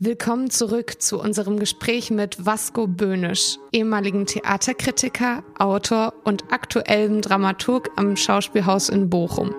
Willkommen 0.00 0.50
zurück 0.50 1.00
zu 1.00 1.20
unserem 1.20 1.60
Gespräch 1.60 2.10
mit 2.10 2.44
Vasco 2.44 2.88
Böhnisch, 2.88 3.58
ehemaligen 3.70 4.26
Theaterkritiker, 4.26 5.44
Autor 5.56 6.14
und 6.24 6.52
aktuellem 6.52 7.20
Dramaturg 7.20 7.90
am 7.94 8.16
Schauspielhaus 8.16 8.88
in 8.88 9.08
Bochum. 9.08 9.54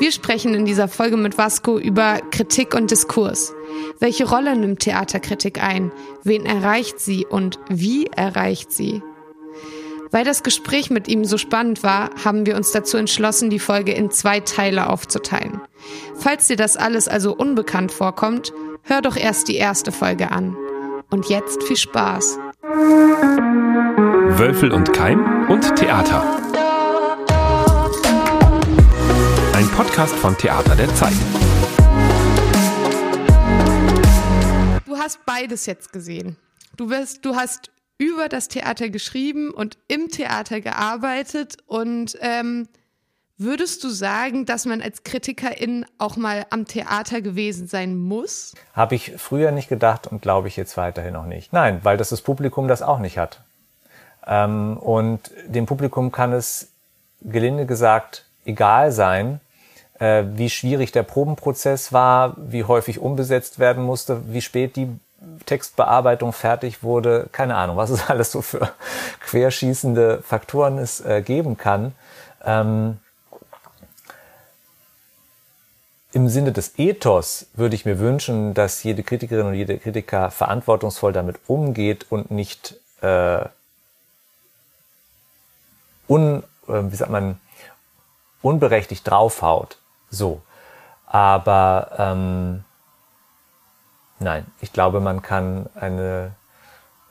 Wir 0.00 0.10
sprechen 0.10 0.52
in 0.54 0.64
dieser 0.64 0.88
Folge 0.88 1.16
mit 1.16 1.38
Vasco 1.38 1.78
über 1.78 2.20
Kritik 2.32 2.74
und 2.74 2.90
Diskurs. 2.90 3.54
Welche 4.00 4.28
Rolle 4.28 4.56
nimmt 4.56 4.80
Theaterkritik 4.80 5.62
ein? 5.62 5.92
Wen 6.24 6.44
erreicht 6.44 6.98
sie 6.98 7.24
und 7.24 7.60
wie 7.68 8.06
erreicht 8.06 8.72
sie? 8.72 9.00
Weil 10.10 10.24
das 10.24 10.42
Gespräch 10.42 10.90
mit 10.90 11.06
ihm 11.08 11.24
so 11.24 11.38
spannend 11.38 11.84
war, 11.84 12.10
haben 12.24 12.46
wir 12.46 12.56
uns 12.56 12.72
dazu 12.72 12.96
entschlossen, 12.96 13.50
die 13.50 13.58
Folge 13.58 13.92
in 13.92 14.10
zwei 14.10 14.40
Teile 14.40 14.90
aufzuteilen. 14.90 15.60
Falls 16.16 16.48
dir 16.48 16.56
das 16.56 16.76
alles 16.76 17.06
also 17.06 17.34
unbekannt 17.34 17.92
vorkommt, 17.92 18.52
hör 18.86 19.02
doch 19.02 19.16
erst 19.16 19.48
die 19.48 19.56
erste 19.56 19.92
Folge 19.92 20.30
an. 20.30 20.56
Und 21.10 21.28
jetzt 21.28 21.62
viel 21.64 21.76
Spaß. 21.76 22.38
Wölfel 24.38 24.72
und 24.72 24.92
Keim 24.92 25.48
und 25.50 25.74
Theater. 25.76 26.22
Ein 29.54 29.68
Podcast 29.70 30.14
von 30.16 30.36
Theater 30.36 30.74
der 30.76 30.92
Zeit. 30.94 31.14
Du 34.84 34.96
hast 34.96 35.24
beides 35.26 35.66
jetzt 35.66 35.92
gesehen. 35.92 36.36
Du 36.76 36.90
wirst, 36.90 37.24
du 37.24 37.34
hast 37.34 37.70
über 37.98 38.28
das 38.28 38.48
Theater 38.48 38.88
geschrieben 38.90 39.50
und 39.50 39.78
im 39.88 40.08
Theater 40.10 40.60
gearbeitet 40.60 41.56
und 41.66 42.16
ähm, 42.20 42.68
Würdest 43.38 43.84
du 43.84 43.90
sagen, 43.90 44.46
dass 44.46 44.64
man 44.64 44.80
als 44.80 45.04
Kritikerin 45.04 45.84
auch 45.98 46.16
mal 46.16 46.46
am 46.48 46.66
Theater 46.66 47.20
gewesen 47.20 47.66
sein 47.66 47.94
muss? 47.94 48.54
Habe 48.72 48.94
ich 48.94 49.12
früher 49.18 49.50
nicht 49.50 49.68
gedacht 49.68 50.06
und 50.06 50.22
glaube 50.22 50.48
ich 50.48 50.56
jetzt 50.56 50.78
weiterhin 50.78 51.12
noch 51.12 51.26
nicht. 51.26 51.52
Nein, 51.52 51.80
weil 51.82 51.98
das 51.98 52.08
das 52.08 52.22
Publikum 52.22 52.66
das 52.66 52.80
auch 52.80 52.98
nicht 52.98 53.18
hat. 53.18 53.40
Ähm, 54.26 54.78
und 54.78 55.30
dem 55.46 55.66
Publikum 55.66 56.12
kann 56.12 56.32
es 56.32 56.68
gelinde 57.20 57.66
gesagt 57.66 58.24
egal 58.46 58.90
sein, 58.90 59.40
äh, 59.98 60.24
wie 60.34 60.48
schwierig 60.48 60.92
der 60.92 61.02
Probenprozess 61.02 61.92
war, 61.92 62.36
wie 62.38 62.64
häufig 62.64 63.00
umbesetzt 63.00 63.58
werden 63.58 63.84
musste, 63.84 64.32
wie 64.32 64.40
spät 64.40 64.76
die 64.76 64.88
Textbearbeitung 65.44 66.32
fertig 66.32 66.82
wurde, 66.82 67.28
keine 67.32 67.56
Ahnung, 67.56 67.76
was 67.76 67.90
es 67.90 68.08
alles 68.08 68.32
so 68.32 68.40
für 68.40 68.70
querschießende 69.20 70.22
Faktoren 70.22 70.78
es 70.78 71.04
äh, 71.04 71.20
geben 71.20 71.58
kann. 71.58 71.92
Ähm, 72.42 72.98
Im 76.16 76.30
Sinne 76.30 76.50
des 76.50 76.78
Ethos 76.78 77.44
würde 77.52 77.74
ich 77.74 77.84
mir 77.84 77.98
wünschen, 77.98 78.54
dass 78.54 78.82
jede 78.82 79.02
Kritikerin 79.02 79.48
und 79.48 79.52
jeder 79.52 79.76
Kritiker 79.76 80.30
verantwortungsvoll 80.30 81.12
damit 81.12 81.38
umgeht 81.46 82.06
und 82.08 82.30
nicht 82.30 82.74
äh, 83.02 83.44
un, 86.08 86.42
äh, 86.68 86.90
wie 86.90 86.96
sagt 86.96 87.10
man, 87.10 87.38
unberechtigt 88.40 89.06
draufhaut. 89.06 89.76
So. 90.08 90.40
Aber 91.04 91.90
ähm, 91.98 92.64
nein, 94.18 94.46
ich 94.62 94.72
glaube, 94.72 95.00
man 95.00 95.20
kann 95.20 95.66
eine 95.74 96.34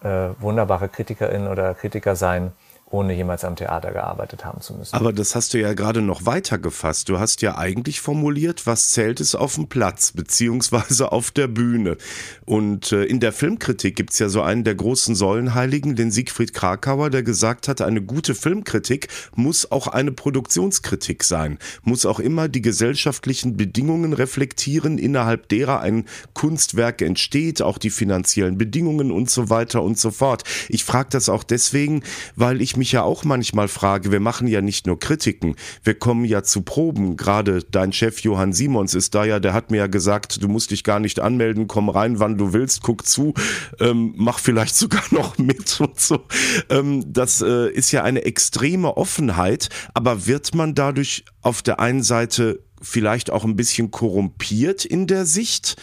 äh, 0.02 0.30
wunderbare 0.40 0.90
Kritikerin 0.90 1.48
oder 1.48 1.76
Kritiker 1.76 2.16
sein, 2.16 2.54
ohne 2.92 3.16
jemals 3.16 3.44
am 3.44 3.56
Theater 3.56 3.92
gearbeitet 3.92 4.46
haben 4.46 4.62
zu 4.62 4.74
müssen. 4.76 4.96
Aber 4.96 5.12
das 5.12 5.34
hast 5.34 5.54
du 5.54 5.60
ja 5.60 5.74
gerade 5.74 6.04
noch 6.04 6.28
weiter 6.28 6.60
gefasst. 6.60 7.10
Du 7.10 7.20
hast 7.20 7.42
ja 7.42 7.58
eigentlich 7.58 8.00
formuliert, 8.00 8.68
was 8.68 8.92
zählt 8.92 9.20
es 9.20 9.34
auf 9.34 9.56
dem 9.56 9.68
Platz, 9.68 10.12
beziehungsweise 10.12 11.12
auf 11.12 11.32
der 11.32 11.48
Bühne. 11.48 11.98
Und 12.46 12.92
äh, 12.92 13.04
in 13.06 13.20
der 13.20 13.34
Filmkritik 13.34 13.96
gibt's 13.96 14.20
ja 14.20 14.30
so 14.30 14.44
einen 14.44 14.64
der 14.64 14.76
großen 14.76 15.16
Säulenheiligen, 15.16 15.96
den 15.96 16.12
Siegfried 16.12 16.54
Krakauer, 16.54 17.10
der 17.10 17.24
gesagt 17.24 17.68
hat, 17.68 17.82
eine 17.82 18.04
gute 18.04 18.36
Filmkritik 18.36 19.08
muss 19.34 19.72
auch 19.72 19.88
eine 19.88 20.12
Produktionskritik 20.12 21.24
sein, 21.24 21.58
muss 21.84 22.06
auch 22.06 22.20
immer 22.20 22.48
die 22.48 22.62
gesellschaftlichen 22.62 23.58
Bedingungen 23.58 24.14
reflektieren, 24.14 25.00
innerhalb 25.00 25.50
derer 25.50 25.82
ein 25.82 26.06
Kunstwerk 26.34 27.02
entsteht, 27.02 27.64
auch 27.64 27.80
die 27.80 27.90
finanziellen 27.90 28.60
Bedingungen 28.60 29.12
und 29.12 29.30
so 29.30 29.50
weiter 29.50 29.82
und 29.82 29.98
so 29.98 30.12
fort. 30.12 30.44
Ich 30.70 30.84
frage 30.84 31.10
das 31.12 31.30
auch 31.30 31.44
deswegen, 31.44 32.04
weil 32.36 32.62
ich 32.62 32.75
mich 32.78 32.92
ja 32.92 33.04
auch 33.04 33.24
manchmal 33.24 33.68
frage, 33.68 34.12
wir 34.12 34.20
machen 34.20 34.48
ja 34.48 34.62
nicht 34.62 34.88
nur 34.88 35.00
Kritiken, 35.00 35.56
wir 35.84 35.96
kommen 35.96 36.26
ja 36.26 36.44
zu 36.44 36.62
Proben. 36.62 37.18
Gerade 37.18 37.64
dein 37.64 37.94
Chef 37.94 38.20
Johann 38.22 38.54
Simons 38.54 38.94
ist 38.94 39.16
da 39.16 39.26
ja, 39.26 39.40
der 39.40 39.54
hat 39.54 39.72
mir 39.72 39.78
ja 39.78 39.88
gesagt, 39.88 40.42
du 40.42 40.48
musst 40.48 40.72
dich 40.72 40.84
gar 40.84 41.00
nicht 41.00 41.20
anmelden, 41.20 41.68
komm 41.68 41.90
rein, 41.90 42.20
wann 42.20 42.38
du 42.38 42.54
willst, 42.54 42.82
guck 42.82 43.06
zu, 43.06 43.34
ähm, 43.80 44.14
mach 44.18 44.40
vielleicht 44.40 44.76
sogar 44.76 45.04
noch 45.12 45.38
mit 45.38 45.80
und 45.80 46.00
so. 46.00 46.26
Ähm, 46.70 47.04
das 47.08 47.42
äh, 47.42 47.70
ist 47.72 47.92
ja 47.92 48.04
eine 48.04 48.24
extreme 48.26 48.98
Offenheit, 48.98 49.70
aber 49.94 50.28
wird 50.28 50.56
man 50.56 50.76
dadurch 50.76 51.26
auf 51.42 51.62
der 51.62 51.80
einen 51.80 52.04
Seite 52.04 52.60
vielleicht 52.86 53.32
auch 53.32 53.44
ein 53.44 53.56
bisschen 53.56 53.92
korrumpiert 53.92 54.86
in 54.86 55.08
der 55.08 55.26
Sicht? 55.26 55.76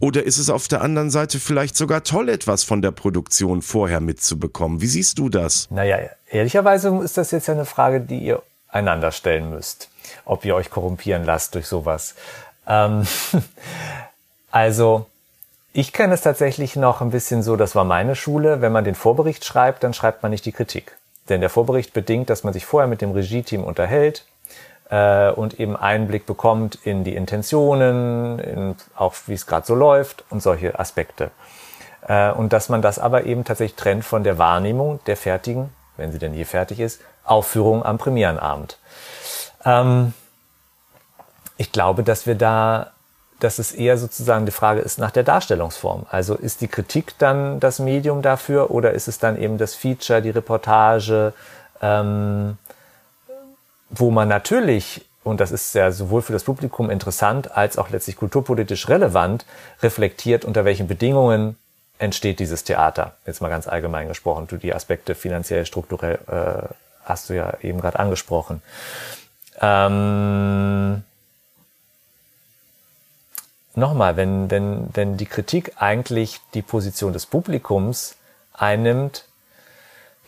Oder 0.00 0.24
ist 0.24 0.38
es 0.38 0.50
auf 0.50 0.68
der 0.68 0.82
anderen 0.82 1.10
Seite 1.10 1.38
vielleicht 1.38 1.76
sogar 1.76 2.04
toll, 2.04 2.28
etwas 2.28 2.64
von 2.64 2.82
der 2.82 2.90
Produktion 2.90 3.62
vorher 3.62 4.00
mitzubekommen? 4.00 4.80
Wie 4.80 4.86
siehst 4.86 5.18
du 5.18 5.28
das? 5.28 5.68
Naja, 5.70 5.98
ehrlicherweise 6.30 6.88
ist 7.02 7.16
das 7.16 7.30
jetzt 7.30 7.48
ja 7.48 7.54
eine 7.54 7.64
Frage, 7.64 8.00
die 8.00 8.18
ihr 8.18 8.42
einander 8.68 9.12
stellen 9.12 9.50
müsst, 9.50 9.88
ob 10.24 10.44
ihr 10.44 10.54
euch 10.54 10.70
korrumpieren 10.70 11.24
lasst 11.24 11.54
durch 11.54 11.66
sowas. 11.66 12.14
Ähm, 12.66 13.06
also, 14.50 15.06
ich 15.72 15.92
kenne 15.92 16.14
es 16.14 16.20
tatsächlich 16.22 16.76
noch 16.76 17.00
ein 17.00 17.10
bisschen 17.10 17.42
so, 17.42 17.56
das 17.56 17.74
war 17.74 17.84
meine 17.84 18.14
Schule, 18.14 18.60
wenn 18.60 18.72
man 18.72 18.84
den 18.84 18.94
Vorbericht 18.94 19.44
schreibt, 19.44 19.84
dann 19.84 19.94
schreibt 19.94 20.22
man 20.22 20.30
nicht 20.30 20.44
die 20.44 20.52
Kritik. 20.52 20.96
Denn 21.28 21.40
der 21.40 21.50
Vorbericht 21.50 21.92
bedingt, 21.92 22.30
dass 22.30 22.44
man 22.44 22.52
sich 22.52 22.64
vorher 22.64 22.88
mit 22.88 23.00
dem 23.00 23.12
Regie-Team 23.12 23.64
unterhält, 23.64 24.24
äh, 24.90 25.30
und 25.30 25.60
eben 25.60 25.76
Einblick 25.76 26.26
bekommt 26.26 26.78
in 26.84 27.04
die 27.04 27.14
Intentionen, 27.14 28.38
in 28.38 28.76
auch 28.96 29.14
wie 29.26 29.34
es 29.34 29.46
gerade 29.46 29.66
so 29.66 29.74
läuft 29.74 30.24
und 30.30 30.42
solche 30.42 30.78
Aspekte. 30.78 31.30
Äh, 32.06 32.32
und 32.32 32.52
dass 32.52 32.68
man 32.68 32.82
das 32.82 32.98
aber 32.98 33.24
eben 33.24 33.44
tatsächlich 33.44 33.76
trennt 33.76 34.04
von 34.04 34.24
der 34.24 34.38
Wahrnehmung 34.38 35.00
der 35.06 35.16
fertigen, 35.16 35.70
wenn 35.96 36.12
sie 36.12 36.18
denn 36.18 36.34
je 36.34 36.44
fertig 36.44 36.80
ist, 36.80 37.00
Aufführung 37.24 37.84
am 37.84 37.98
Premierenabend. 37.98 38.78
Ähm, 39.64 40.14
ich 41.56 41.72
glaube, 41.72 42.02
dass 42.02 42.26
wir 42.26 42.36
da, 42.36 42.92
dass 43.40 43.58
es 43.58 43.72
eher 43.72 43.98
sozusagen 43.98 44.46
die 44.46 44.52
Frage 44.52 44.80
ist 44.80 44.98
nach 44.98 45.10
der 45.10 45.24
Darstellungsform. 45.24 46.06
Also 46.08 46.34
ist 46.34 46.60
die 46.60 46.68
Kritik 46.68 47.18
dann 47.18 47.60
das 47.60 47.78
Medium 47.78 48.22
dafür 48.22 48.70
oder 48.70 48.92
ist 48.92 49.08
es 49.08 49.18
dann 49.18 49.36
eben 49.36 49.58
das 49.58 49.74
Feature, 49.74 50.22
die 50.22 50.30
Reportage, 50.30 51.34
ähm, 51.82 52.58
wo 53.90 54.10
man 54.10 54.28
natürlich, 54.28 55.04
und 55.24 55.40
das 55.40 55.50
ist 55.50 55.74
ja 55.74 55.90
sowohl 55.90 56.22
für 56.22 56.32
das 56.32 56.44
Publikum 56.44 56.90
interessant 56.90 57.56
als 57.56 57.78
auch 57.78 57.90
letztlich 57.90 58.16
kulturpolitisch 58.16 58.88
relevant, 58.88 59.46
reflektiert, 59.82 60.44
unter 60.44 60.64
welchen 60.64 60.88
Bedingungen 60.88 61.56
entsteht 61.98 62.38
dieses 62.38 62.64
Theater. 62.64 63.16
Jetzt 63.26 63.40
mal 63.40 63.48
ganz 63.48 63.66
allgemein 63.66 64.08
gesprochen. 64.08 64.46
Du 64.46 64.56
die 64.56 64.74
Aspekte 64.74 65.14
finanziell, 65.14 65.66
strukturell 65.66 66.18
äh, 66.28 66.68
hast 67.04 67.28
du 67.28 67.34
ja 67.34 67.54
eben 67.62 67.80
gerade 67.80 67.98
angesprochen. 67.98 68.62
Ähm, 69.60 71.02
Nochmal, 73.78 74.16
wenn, 74.16 74.50
wenn, 74.50 74.88
wenn 74.92 75.16
die 75.16 75.26
Kritik 75.26 75.74
eigentlich 75.76 76.40
die 76.52 76.62
Position 76.62 77.12
des 77.12 77.26
Publikums 77.26 78.16
einnimmt, 78.52 79.24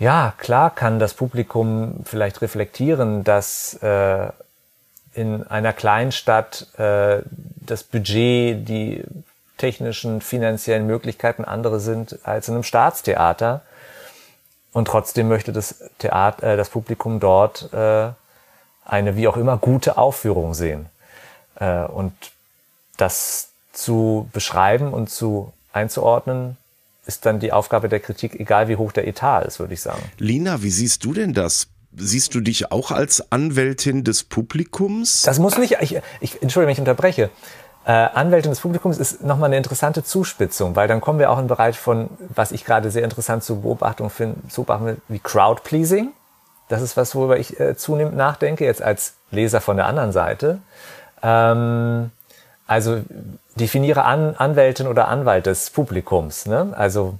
ja, 0.00 0.32
klar 0.38 0.74
kann 0.74 0.98
das 0.98 1.14
Publikum 1.14 2.00
vielleicht 2.04 2.40
reflektieren, 2.40 3.22
dass 3.22 3.74
äh, 3.82 4.28
in 5.14 5.46
einer 5.46 5.74
Kleinstadt 5.74 6.66
äh, 6.78 7.20
das 7.56 7.84
Budget, 7.84 8.66
die 8.66 9.04
technischen, 9.58 10.22
finanziellen 10.22 10.86
Möglichkeiten 10.86 11.44
andere 11.44 11.80
sind 11.80 12.18
als 12.24 12.48
in 12.48 12.54
einem 12.54 12.64
Staatstheater. 12.64 13.60
Und 14.72 14.86
trotzdem 14.86 15.28
möchte 15.28 15.52
das 15.52 15.84
Theater, 15.98 16.54
äh, 16.54 16.56
das 16.56 16.70
Publikum 16.70 17.20
dort 17.20 17.70
äh, 17.74 18.08
eine 18.86 19.16
wie 19.16 19.28
auch 19.28 19.36
immer 19.36 19.58
gute 19.58 19.98
Aufführung 19.98 20.54
sehen. 20.54 20.86
Äh, 21.56 21.84
und 21.84 22.14
das 22.96 23.50
zu 23.72 24.30
beschreiben 24.32 24.94
und 24.94 25.10
zu 25.10 25.52
einzuordnen, 25.74 26.56
ist 27.06 27.26
dann 27.26 27.40
die 27.40 27.52
Aufgabe 27.52 27.88
der 27.88 28.00
Kritik, 28.00 28.38
egal 28.38 28.68
wie 28.68 28.76
hoch 28.76 28.92
der 28.92 29.06
Etat 29.06 29.42
ist, 29.42 29.58
würde 29.58 29.74
ich 29.74 29.82
sagen. 29.82 30.02
Lina, 30.18 30.62
wie 30.62 30.70
siehst 30.70 31.04
du 31.04 31.12
denn 31.12 31.32
das? 31.32 31.68
Siehst 31.96 32.34
du 32.34 32.40
dich 32.40 32.70
auch 32.70 32.92
als 32.92 33.32
Anwältin 33.32 34.04
des 34.04 34.22
Publikums? 34.22 35.22
Das 35.22 35.38
muss 35.38 35.58
nicht, 35.58 35.78
ich, 35.80 36.00
ich 36.20 36.40
entschuldige, 36.42 36.68
wenn 36.68 36.72
ich 36.72 36.78
unterbreche. 36.78 37.30
Äh, 37.84 37.92
Anwältin 37.92 38.52
des 38.52 38.60
Publikums 38.60 38.98
ist 38.98 39.24
nochmal 39.24 39.46
eine 39.46 39.56
interessante 39.56 40.04
Zuspitzung, 40.04 40.76
weil 40.76 40.86
dann 40.86 41.00
kommen 41.00 41.18
wir 41.18 41.30
auch 41.30 41.38
in 41.38 41.44
den 41.44 41.48
Bereich 41.48 41.78
von, 41.78 42.10
was 42.28 42.52
ich 42.52 42.64
gerade 42.64 42.90
sehr 42.90 43.02
interessant 43.02 43.42
zu 43.42 43.62
Beobachtung 43.62 44.10
finde, 44.10 44.46
zu 44.48 44.64
beobachten, 44.64 45.00
wie 45.08 45.18
Crowdpleasing. 45.18 46.12
Das 46.68 46.82
ist 46.82 46.96
was, 46.96 47.14
worüber 47.16 47.38
ich 47.38 47.58
äh, 47.58 47.76
zunehmend 47.76 48.16
nachdenke, 48.16 48.64
jetzt 48.64 48.82
als 48.82 49.14
Leser 49.30 49.60
von 49.60 49.76
der 49.76 49.86
anderen 49.86 50.12
Seite. 50.12 50.60
Ähm, 51.22 52.12
Also 52.70 53.02
definiere 53.56 54.04
An 54.04 54.36
Anwältin 54.36 54.86
oder 54.86 55.08
Anwalt 55.08 55.46
des 55.46 55.70
Publikums. 55.70 56.46
Ne? 56.46 56.72
Also 56.76 57.18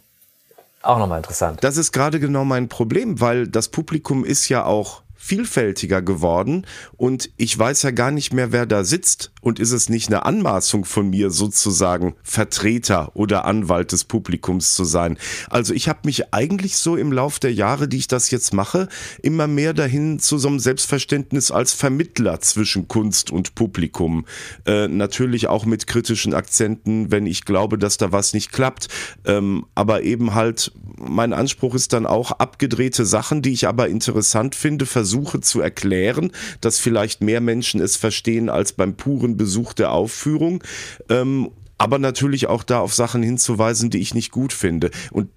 auch 0.80 0.96
nochmal 0.96 1.18
interessant. 1.18 1.58
Das 1.64 1.76
ist 1.76 1.90
gerade 1.90 2.20
genau 2.20 2.44
mein 2.44 2.68
Problem, 2.68 3.20
weil 3.20 3.48
das 3.48 3.66
Publikum 3.66 4.24
ist 4.24 4.48
ja 4.48 4.64
auch 4.64 5.02
vielfältiger 5.16 6.02
geworden 6.02 6.68
und 6.96 7.30
ich 7.36 7.58
weiß 7.58 7.82
ja 7.82 7.90
gar 7.90 8.12
nicht 8.12 8.32
mehr, 8.32 8.52
wer 8.52 8.64
da 8.64 8.84
sitzt. 8.84 9.32
Und 9.40 9.58
ist 9.58 9.72
es 9.72 9.88
nicht 9.88 10.08
eine 10.08 10.24
Anmaßung 10.24 10.84
von 10.84 11.10
mir, 11.10 11.30
sozusagen 11.30 12.14
Vertreter 12.22 13.10
oder 13.14 13.44
Anwalt 13.44 13.92
des 13.92 14.04
Publikums 14.04 14.74
zu 14.74 14.84
sein? 14.84 15.18
Also 15.48 15.74
ich 15.74 15.88
habe 15.88 16.00
mich 16.04 16.34
eigentlich 16.34 16.76
so 16.76 16.96
im 16.96 17.12
Lauf 17.12 17.38
der 17.38 17.52
Jahre, 17.52 17.88
die 17.88 17.96
ich 17.96 18.08
das 18.08 18.30
jetzt 18.30 18.52
mache, 18.52 18.88
immer 19.22 19.46
mehr 19.46 19.72
dahin 19.72 20.18
zu 20.18 20.38
so 20.38 20.48
einem 20.48 20.60
Selbstverständnis 20.60 21.50
als 21.50 21.72
Vermittler 21.72 22.40
zwischen 22.40 22.88
Kunst 22.88 23.30
und 23.30 23.54
Publikum. 23.54 24.26
Äh, 24.66 24.88
natürlich 24.88 25.48
auch 25.48 25.64
mit 25.64 25.86
kritischen 25.86 26.34
Akzenten, 26.34 27.10
wenn 27.10 27.26
ich 27.26 27.44
glaube, 27.44 27.78
dass 27.78 27.96
da 27.96 28.12
was 28.12 28.34
nicht 28.34 28.52
klappt. 28.52 28.88
Ähm, 29.24 29.66
aber 29.74 30.02
eben 30.02 30.34
halt, 30.34 30.72
mein 30.98 31.32
Anspruch 31.32 31.74
ist 31.74 31.92
dann 31.92 32.06
auch 32.06 32.32
abgedrehte 32.32 33.06
Sachen, 33.06 33.42
die 33.42 33.52
ich 33.52 33.66
aber 33.66 33.88
interessant 33.88 34.54
finde, 34.54 34.86
versuche 34.86 35.40
zu 35.40 35.60
erklären, 35.60 36.32
dass 36.60 36.78
vielleicht 36.78 37.22
mehr 37.22 37.40
Menschen 37.40 37.80
es 37.80 37.96
verstehen 37.96 38.48
als 38.48 38.72
beim 38.72 38.94
puren 38.94 39.29
Besuch 39.36 39.72
der 39.72 39.92
Aufführung. 39.92 40.62
Ähm, 41.08 41.50
aber 41.78 41.98
natürlich 41.98 42.46
auch 42.46 42.62
da 42.62 42.80
auf 42.80 42.92
Sachen 42.92 43.22
hinzuweisen, 43.22 43.88
die 43.88 44.00
ich 44.00 44.14
nicht 44.14 44.30
gut 44.32 44.52
finde. 44.52 44.90
Und 45.12 45.30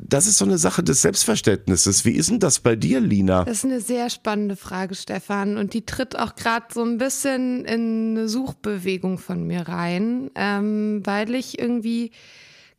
das 0.00 0.26
ist 0.26 0.38
so 0.38 0.44
eine 0.44 0.58
Sache 0.58 0.82
des 0.82 1.02
Selbstverständnisses. 1.02 2.04
Wie 2.04 2.12
ist 2.12 2.28
denn 2.28 2.40
das 2.40 2.58
bei 2.58 2.76
dir, 2.76 3.00
Lina? 3.00 3.44
Das 3.44 3.58
ist 3.58 3.64
eine 3.64 3.80
sehr 3.80 4.10
spannende 4.10 4.56
Frage, 4.56 4.94
Stefan. 4.94 5.56
Und 5.56 5.74
die 5.74 5.86
tritt 5.86 6.18
auch 6.18 6.34
gerade 6.34 6.66
so 6.72 6.82
ein 6.82 6.98
bisschen 6.98 7.64
in 7.64 8.16
eine 8.16 8.28
Suchbewegung 8.28 9.18
von 9.18 9.46
mir 9.46 9.68
rein, 9.68 10.30
ähm, 10.34 11.02
weil 11.04 11.34
ich 11.34 11.58
irgendwie 11.58 12.10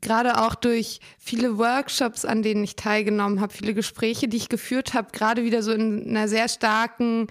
gerade 0.02 0.42
auch 0.42 0.56
durch 0.56 1.00
viele 1.18 1.58
Workshops, 1.58 2.26
an 2.26 2.44
denen 2.44 2.64
ich 2.64 2.76
teilgenommen 2.76 3.42
habe, 3.42 3.54
viele 3.54 3.74
Gespräche, 3.74 4.28
die 4.28 4.38
ich 4.38 4.50
geführt 4.50 4.94
habe, 4.94 5.10
gerade 5.12 5.44
wieder 5.44 5.64
so 5.64 5.72
in 5.72 6.08
einer 6.10 6.28
sehr 6.28 6.48
starken 6.50 7.28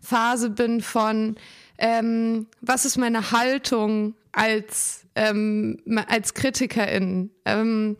Phase 0.00 0.50
bin 0.50 0.80
von, 0.80 1.36
ähm, 1.78 2.46
was 2.60 2.84
ist 2.84 2.96
meine 2.96 3.30
Haltung 3.30 4.14
als, 4.32 5.06
ähm, 5.14 5.78
als 6.08 6.34
Kritikerin? 6.34 7.30
Ähm, 7.44 7.96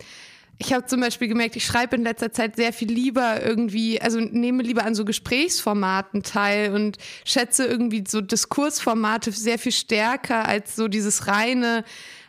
ich 0.61 0.73
habe 0.73 0.85
zum 0.85 0.99
Beispiel 0.99 1.29
gemerkt, 1.29 1.55
ich 1.55 1.65
schreibe 1.65 1.95
in 1.95 2.03
letzter 2.03 2.33
Zeit 2.33 2.57
sehr 2.57 2.73
viel 2.73 2.91
lieber 2.91 3.41
irgendwie, 3.41 4.01
also 4.01 4.19
nehme 4.19 4.61
lieber 4.61 4.83
an 4.83 4.93
so 4.93 5.05
Gesprächsformaten 5.05 6.21
teil 6.21 6.73
und 6.73 6.97
schätze 7.23 7.65
irgendwie 7.65 8.03
so 8.05 8.19
Diskursformate 8.19 9.31
sehr 9.31 9.57
viel 9.57 9.71
stärker 9.71 10.45
als 10.45 10.75
so 10.75 10.89
dieses 10.89 11.27
reine 11.27 11.85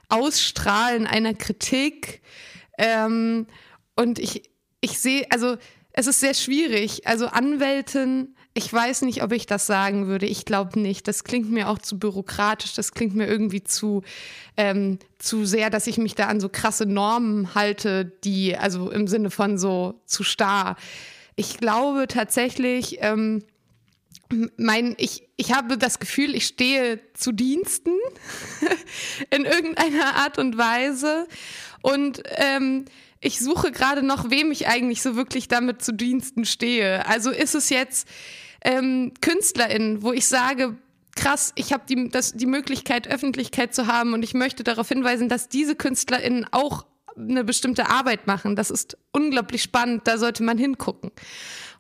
Ausstrahlen 0.08 1.08
einer 1.08 1.35
Kritik. 1.35 2.23
Ähm, 2.79 3.49
und 3.97 4.20
ich, 4.20 4.49
ich 4.81 5.00
sehe, 5.00 5.26
also 5.31 5.56
es 5.93 6.06
ist 6.06 6.20
sehr 6.20 6.35
schwierig. 6.35 7.08
Also 7.08 7.26
Anwältin, 7.26 8.37
ich 8.52 8.73
weiß 8.73 9.02
nicht, 9.02 9.23
ob 9.23 9.32
ich 9.32 9.47
das 9.47 9.67
sagen 9.67 10.08
würde. 10.08 10.26
Ich 10.26 10.44
glaube 10.44 10.81
nicht. 10.81 11.06
Das 11.06 11.23
klingt 11.23 11.50
mir 11.50 11.69
auch 11.69 11.79
zu 11.79 11.99
bürokratisch. 11.99 12.75
Das 12.75 12.93
klingt 12.93 13.14
mir 13.14 13.26
irgendwie 13.26 13.62
zu, 13.62 14.02
ähm, 14.56 14.99
zu 15.19 15.44
sehr, 15.44 15.70
dass 15.70 15.87
ich 15.87 15.99
mich 15.99 16.17
da 16.17 16.26
an 16.26 16.41
so 16.41 16.49
krasse 16.49 16.85
Normen 16.85 17.55
halte, 17.55 18.05
die, 18.25 18.56
also 18.56 18.91
im 18.91 19.06
Sinne 19.06 19.31
von 19.31 19.56
so 19.56 20.00
zu 20.05 20.25
starr. 20.25 20.76
Ich 21.37 21.58
glaube 21.58 22.06
tatsächlich, 22.08 22.99
ähm, 23.00 23.44
mein, 24.56 24.94
ich, 24.99 25.29
ich 25.37 25.52
habe 25.52 25.79
das 25.79 26.00
Gefühl, 26.00 26.35
ich 26.35 26.47
stehe 26.47 27.00
zu 27.14 27.32
Diensten 27.32 27.93
in 29.31 29.44
irgendeiner 29.44 30.17
Art 30.17 30.38
und 30.38 30.58
Weise. 30.58 31.26
Und 31.82 32.23
ähm, 32.37 32.85
ich 33.21 33.39
suche 33.39 33.71
gerade 33.71 34.03
noch, 34.03 34.31
wem 34.31 34.51
ich 34.51 34.67
eigentlich 34.67 35.03
so 35.03 35.17
wirklich 35.17 35.49
damit 35.49 35.83
zu 35.83 35.93
Diensten 35.93 36.45
stehe. 36.45 37.07
Also 37.07 37.31
ist 37.31 37.55
es 37.55 37.69
jetzt 37.69 38.09
ähm, 38.65 39.13
KünstlerInnen, 39.21 40.03
wo 40.03 40.13
ich 40.13 40.27
sage, 40.27 40.77
krass, 41.17 41.53
ich 41.55 41.73
habe 41.73 41.85
die, 41.89 42.11
die 42.35 42.47
Möglichkeit, 42.47 43.09
Öffentlichkeit 43.09 43.75
zu 43.75 43.87
haben 43.87 44.15
und 44.15 44.23
ich 44.23 44.35
möchte 44.35 44.65
darauf 44.65 44.89
hinweisen, 44.89 45.29
dass 45.29 45.49
diese 45.49 45.77
KünstlerInnen 45.77 46.47
auch 46.51 46.87
eine 47.17 47.45
bestimmte 47.45 47.91
Arbeit 47.91 48.27
machen. 48.27 48.57
Das 48.57 48.71
ist 48.71 48.97
unglaublich 49.13 49.63
spannend, 49.63 50.03
da 50.07 50.17
sollte 50.17 50.43
man 50.43 50.57
hingucken 50.57 51.11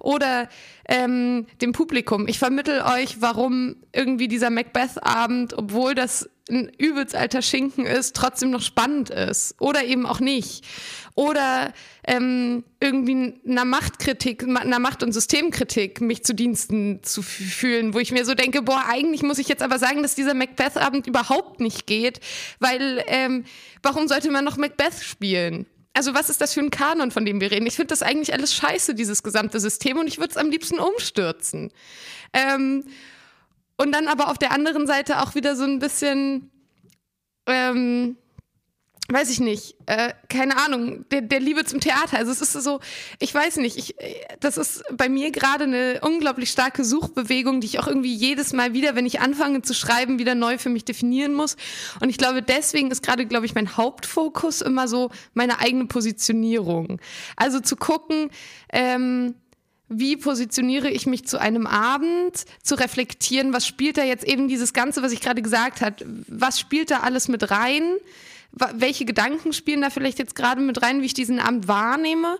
oder 0.00 0.48
ähm, 0.88 1.46
dem 1.60 1.72
Publikum. 1.72 2.26
Ich 2.26 2.38
vermittel 2.38 2.82
euch, 2.82 3.20
warum 3.20 3.76
irgendwie 3.92 4.28
dieser 4.28 4.50
Macbeth-Abend, 4.50 5.56
obwohl 5.56 5.94
das 5.94 6.28
ein 6.50 6.70
übelst 6.78 7.14
alter 7.14 7.42
Schinken 7.42 7.86
ist, 7.86 8.16
trotzdem 8.16 8.50
noch 8.50 8.62
spannend 8.62 9.10
ist. 9.10 9.54
Oder 9.58 9.84
eben 9.84 10.06
auch 10.06 10.20
nicht. 10.20 10.66
Oder 11.14 11.72
ähm, 12.06 12.64
irgendwie 12.80 13.34
einer 13.46 13.64
Machtkritik, 13.64 14.42
einer 14.42 14.78
Macht- 14.78 15.02
und 15.02 15.12
Systemkritik 15.12 16.00
mich 16.00 16.24
zu 16.24 16.34
Diensten 16.34 17.02
zu 17.02 17.22
fühlen, 17.22 17.94
wo 17.94 17.98
ich 17.98 18.12
mir 18.12 18.24
so 18.24 18.34
denke, 18.34 18.62
boah, 18.62 18.84
eigentlich 18.88 19.22
muss 19.22 19.38
ich 19.38 19.48
jetzt 19.48 19.62
aber 19.62 19.78
sagen, 19.78 20.02
dass 20.02 20.14
dieser 20.14 20.34
Macbeth-Abend 20.34 21.06
überhaupt 21.06 21.60
nicht 21.60 21.86
geht, 21.86 22.20
weil 22.58 23.02
ähm, 23.06 23.44
warum 23.82 24.08
sollte 24.08 24.30
man 24.30 24.44
noch 24.44 24.56
Macbeth 24.56 25.02
spielen? 25.02 25.66
also 25.92 26.14
was 26.14 26.30
ist 26.30 26.40
das 26.40 26.54
für 26.54 26.60
ein 26.60 26.70
Kanon, 26.70 27.10
von 27.10 27.24
dem 27.24 27.40
wir 27.40 27.50
reden? 27.50 27.66
Ich 27.66 27.74
finde 27.74 27.88
das 27.88 28.02
eigentlich 28.02 28.32
alles 28.32 28.54
scheiße, 28.54 28.94
dieses 28.94 29.22
gesamte 29.22 29.60
System, 29.60 29.98
und 29.98 30.06
ich 30.06 30.18
würde 30.18 30.30
es 30.30 30.36
am 30.36 30.50
liebsten 30.50 30.78
umstürzen. 30.78 31.72
Ähm, 32.32 32.84
und 33.80 33.92
dann 33.92 34.08
aber 34.08 34.28
auf 34.28 34.36
der 34.36 34.52
anderen 34.52 34.86
Seite 34.86 35.22
auch 35.22 35.34
wieder 35.34 35.56
so 35.56 35.64
ein 35.64 35.78
bisschen, 35.78 36.50
ähm, 37.46 38.18
weiß 39.08 39.30
ich 39.30 39.40
nicht, 39.40 39.74
äh, 39.86 40.12
keine 40.28 40.58
Ahnung, 40.58 41.08
der, 41.08 41.22
der 41.22 41.40
Liebe 41.40 41.64
zum 41.64 41.80
Theater. 41.80 42.18
Also 42.18 42.30
es 42.30 42.42
ist 42.42 42.52
so, 42.52 42.80
ich 43.20 43.34
weiß 43.34 43.56
nicht, 43.56 43.78
ich, 43.78 43.94
das 44.38 44.58
ist 44.58 44.84
bei 44.92 45.08
mir 45.08 45.30
gerade 45.30 45.64
eine 45.64 46.00
unglaublich 46.02 46.50
starke 46.50 46.84
Suchbewegung, 46.84 47.62
die 47.62 47.68
ich 47.68 47.78
auch 47.78 47.86
irgendwie 47.86 48.14
jedes 48.14 48.52
Mal 48.52 48.74
wieder, 48.74 48.96
wenn 48.96 49.06
ich 49.06 49.20
anfange 49.20 49.62
zu 49.62 49.72
schreiben, 49.72 50.18
wieder 50.18 50.34
neu 50.34 50.58
für 50.58 50.68
mich 50.68 50.84
definieren 50.84 51.32
muss. 51.32 51.56
Und 52.00 52.10
ich 52.10 52.18
glaube, 52.18 52.42
deswegen 52.42 52.90
ist 52.90 53.02
gerade, 53.02 53.24
glaube 53.24 53.46
ich, 53.46 53.54
mein 53.54 53.78
Hauptfokus 53.78 54.60
immer 54.60 54.88
so 54.88 55.10
meine 55.32 55.58
eigene 55.60 55.86
Positionierung. 55.86 57.00
Also 57.34 57.60
zu 57.60 57.76
gucken, 57.76 58.28
ähm, 58.74 59.36
wie 59.90 60.16
positioniere 60.16 60.88
ich 60.88 61.06
mich 61.06 61.26
zu 61.26 61.38
einem 61.38 61.66
Abend, 61.66 62.44
zu 62.62 62.76
reflektieren, 62.76 63.52
was 63.52 63.66
spielt 63.66 63.98
da 63.98 64.04
jetzt 64.04 64.24
eben 64.24 64.48
dieses 64.48 64.72
Ganze, 64.72 65.02
was 65.02 65.12
ich 65.12 65.20
gerade 65.20 65.42
gesagt 65.42 65.82
habe, 65.82 65.96
was 66.28 66.58
spielt 66.58 66.90
da 66.90 67.00
alles 67.00 67.28
mit 67.28 67.50
rein? 67.50 67.82
welche 68.52 69.04
Gedanken 69.04 69.52
spielen 69.52 69.82
da 69.82 69.90
vielleicht 69.90 70.18
jetzt 70.18 70.34
gerade 70.34 70.60
mit 70.60 70.82
rein, 70.82 71.02
wie 71.02 71.06
ich 71.06 71.14
diesen 71.14 71.38
Abend 71.38 71.68
wahrnehme 71.68 72.38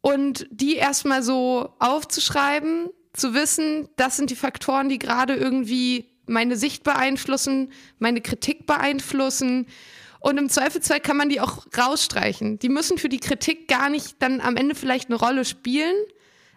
und 0.00 0.46
die 0.50 0.76
erstmal 0.76 1.22
so 1.22 1.74
aufzuschreiben, 1.78 2.90
zu 3.12 3.34
wissen, 3.34 3.88
das 3.96 4.16
sind 4.16 4.30
die 4.30 4.36
Faktoren, 4.36 4.88
die 4.88 4.98
gerade 4.98 5.34
irgendwie 5.34 6.12
meine 6.26 6.56
Sicht 6.56 6.84
beeinflussen, 6.84 7.72
meine 7.98 8.20
Kritik 8.20 8.66
beeinflussen. 8.66 9.66
Und 10.20 10.38
im 10.38 10.48
Zweifelsfall 10.48 11.00
kann 11.00 11.16
man 11.16 11.28
die 11.28 11.40
auch 11.40 11.66
rausstreichen. 11.76 12.58
Die 12.58 12.68
müssen 12.68 12.98
für 12.98 13.08
die 13.08 13.20
Kritik 13.20 13.68
gar 13.68 13.88
nicht 13.88 14.16
dann 14.20 14.40
am 14.40 14.56
Ende 14.56 14.74
vielleicht 14.74 15.08
eine 15.08 15.18
Rolle 15.18 15.44
spielen, 15.44 15.94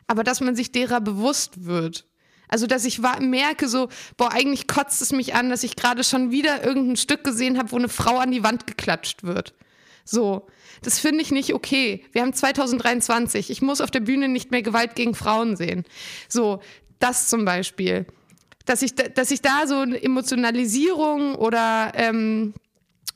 aber 0.10 0.24
dass 0.24 0.42
man 0.42 0.56
sich 0.56 0.72
derer 0.72 1.02
bewusst 1.02 1.66
wird. 1.66 2.06
Also, 2.48 2.66
dass 2.66 2.84
ich 2.84 3.00
merke 3.00 3.70
so, 3.70 3.90
boah, 4.18 4.32
eigentlich 4.34 4.68
kotzt 4.68 5.04
es 5.04 5.12
mich 5.12 5.36
an, 5.36 5.52
dass 5.52 5.64
ich 5.64 5.76
gerade 5.76 6.04
schon 6.04 6.32
wieder 6.32 6.64
irgendein 6.66 6.98
Stück 6.98 7.24
gesehen 7.24 7.60
habe, 7.60 7.72
wo 7.72 7.76
eine 7.76 7.90
Frau 7.90 8.18
an 8.18 8.32
die 8.32 8.44
Wand 8.44 8.66
geklatscht 8.66 9.24
wird. 9.24 9.54
So, 10.04 10.48
das 10.82 10.98
finde 10.98 11.22
ich 11.22 11.30
nicht 11.30 11.54
okay. 11.54 12.04
Wir 12.12 12.24
haben 12.24 12.34
2023. 12.34 13.52
Ich 13.52 13.62
muss 13.62 13.82
auf 13.82 13.92
der 13.92 14.00
Bühne 14.00 14.28
nicht 14.30 14.50
mehr 14.50 14.64
Gewalt 14.64 14.96
gegen 14.96 15.14
Frauen 15.14 15.56
sehen. 15.56 15.86
So, 16.28 16.60
das 16.98 17.30
zum 17.30 17.46
Beispiel. 17.46 18.08
Dass 18.66 18.82
ich, 18.82 18.96
dass 18.96 19.30
ich 19.30 19.44
da 19.44 19.68
so 19.68 19.78
eine 19.82 20.02
Emotionalisierung 20.02 21.36
oder 21.36 21.92
ähm, 21.94 22.56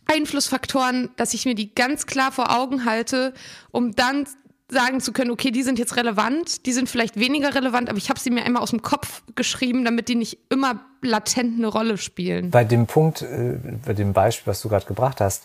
Einflussfaktoren, 0.05 1.09
dass 1.15 1.33
ich 1.33 1.45
mir 1.45 1.55
die 1.55 1.73
ganz 1.73 2.05
klar 2.05 2.31
vor 2.31 2.55
Augen 2.55 2.85
halte, 2.85 3.33
um 3.71 3.95
dann 3.95 4.27
sagen 4.69 5.01
zu 5.01 5.11
können, 5.11 5.31
okay, 5.31 5.51
die 5.51 5.63
sind 5.63 5.77
jetzt 5.77 5.95
relevant, 5.95 6.65
die 6.65 6.73
sind 6.73 6.89
vielleicht 6.89 7.19
weniger 7.19 7.53
relevant, 7.53 7.89
aber 7.89 7.97
ich 7.97 8.09
habe 8.09 8.19
sie 8.19 8.29
mir 8.29 8.43
einmal 8.43 8.61
aus 8.61 8.71
dem 8.71 8.81
Kopf 8.81 9.21
geschrieben, 9.35 9.85
damit 9.85 10.07
die 10.07 10.15
nicht 10.15 10.39
immer 10.49 10.79
latent 11.01 11.57
eine 11.57 11.67
Rolle 11.67 11.97
spielen. 11.97 12.49
Bei 12.49 12.63
dem 12.63 12.87
Punkt, 12.87 13.21
äh, 13.21 13.57
bei 13.85 13.93
dem 13.93 14.13
Beispiel, 14.13 14.51
was 14.51 14.61
du 14.61 14.69
gerade 14.69 14.85
gebracht 14.85 15.21
hast, 15.21 15.43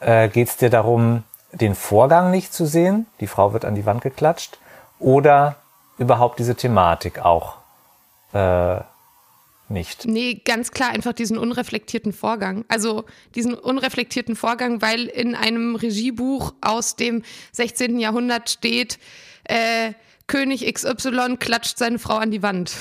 äh, 0.00 0.28
geht 0.28 0.48
es 0.48 0.56
dir 0.56 0.70
darum, 0.70 1.24
den 1.52 1.74
Vorgang 1.74 2.30
nicht 2.30 2.52
zu 2.52 2.66
sehen, 2.66 3.06
die 3.20 3.26
Frau 3.26 3.52
wird 3.52 3.64
an 3.64 3.74
die 3.74 3.84
Wand 3.84 4.00
geklatscht, 4.00 4.58
oder 4.98 5.56
überhaupt 5.98 6.38
diese 6.38 6.54
Thematik 6.54 7.18
auch 7.18 7.56
äh, 8.32 8.80
nicht. 9.72 10.06
Nee, 10.06 10.40
ganz 10.44 10.70
klar 10.70 10.90
einfach 10.90 11.12
diesen 11.12 11.38
unreflektierten 11.38 12.12
Vorgang. 12.12 12.64
Also 12.68 13.04
diesen 13.34 13.54
unreflektierten 13.54 14.36
Vorgang, 14.36 14.82
weil 14.82 15.06
in 15.06 15.34
einem 15.34 15.74
Regiebuch 15.74 16.54
aus 16.60 16.96
dem 16.96 17.22
16. 17.52 17.98
Jahrhundert 17.98 18.50
steht, 18.50 18.98
äh, 19.44 19.92
König 20.32 20.64
XY 20.72 21.36
klatscht 21.38 21.76
seine 21.76 21.98
Frau 21.98 22.14
an 22.14 22.30
die 22.30 22.42
Wand. 22.42 22.72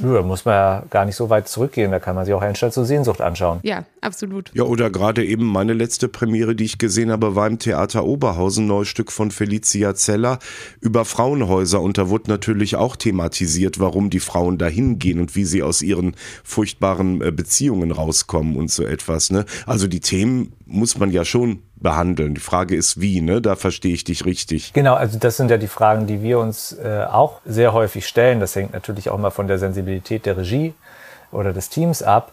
Ja, 0.00 0.22
muss 0.22 0.44
man 0.44 0.54
ja 0.54 0.84
gar 0.90 1.04
nicht 1.04 1.16
so 1.16 1.28
weit 1.28 1.48
zurückgehen. 1.48 1.90
Da 1.90 1.98
kann 1.98 2.14
man 2.14 2.24
sich 2.24 2.32
auch 2.32 2.40
Einstein 2.40 2.70
zur 2.70 2.84
Sehnsucht 2.84 3.20
anschauen. 3.20 3.58
Ja, 3.64 3.84
absolut. 4.00 4.52
Ja, 4.54 4.62
oder 4.62 4.90
gerade 4.90 5.24
eben 5.24 5.44
meine 5.44 5.72
letzte 5.72 6.06
Premiere, 6.06 6.54
die 6.54 6.64
ich 6.64 6.78
gesehen 6.78 7.10
habe, 7.10 7.34
war 7.34 7.48
im 7.48 7.58
Theater 7.58 8.04
Oberhausen, 8.04 8.68
neues 8.68 8.86
Stück 8.86 9.10
von 9.10 9.32
Felicia 9.32 9.96
Zeller 9.96 10.38
über 10.80 11.04
Frauenhäuser. 11.04 11.80
Und 11.80 11.98
da 11.98 12.08
wurde 12.08 12.30
natürlich 12.30 12.76
auch 12.76 12.94
thematisiert, 12.94 13.80
warum 13.80 14.08
die 14.08 14.20
Frauen 14.20 14.56
dahin 14.56 15.00
gehen 15.00 15.18
und 15.18 15.34
wie 15.34 15.44
sie 15.44 15.64
aus 15.64 15.82
ihren 15.82 16.14
furchtbaren 16.44 17.20
äh, 17.22 17.32
Beziehungen 17.32 17.90
rauskommen 17.90 18.54
und 18.54 18.70
so 18.70 18.84
etwas. 18.84 19.30
Ne? 19.30 19.46
Also 19.66 19.88
die 19.88 20.00
Themen 20.00 20.52
muss 20.64 20.96
man 20.96 21.10
ja 21.10 21.24
schon 21.24 21.64
behandeln. 21.80 22.34
Die 22.34 22.40
Frage 22.40 22.76
ist, 22.76 23.00
wie, 23.00 23.20
ne? 23.20 23.40
Da 23.40 23.56
verstehe 23.56 23.94
ich 23.94 24.04
dich 24.04 24.24
richtig. 24.24 24.72
Genau, 24.72 24.94
also 24.94 25.18
das 25.18 25.36
sind 25.36 25.50
ja 25.50 25.56
die 25.56 25.68
Fragen, 25.68 26.06
die 26.06 26.22
wir 26.22 26.38
uns 26.38 26.72
äh, 26.72 27.04
auch 27.10 27.40
sehr 27.44 27.72
häufig 27.72 28.06
stellen. 28.06 28.40
Das 28.40 28.54
hängt 28.54 28.72
natürlich 28.72 29.10
auch 29.10 29.18
mal 29.18 29.30
von 29.30 29.48
der 29.48 29.58
Sensibilität 29.58 30.26
der 30.26 30.36
Regie 30.36 30.74
oder 31.32 31.52
des 31.52 31.68
Teams 31.68 32.02
ab. 32.02 32.32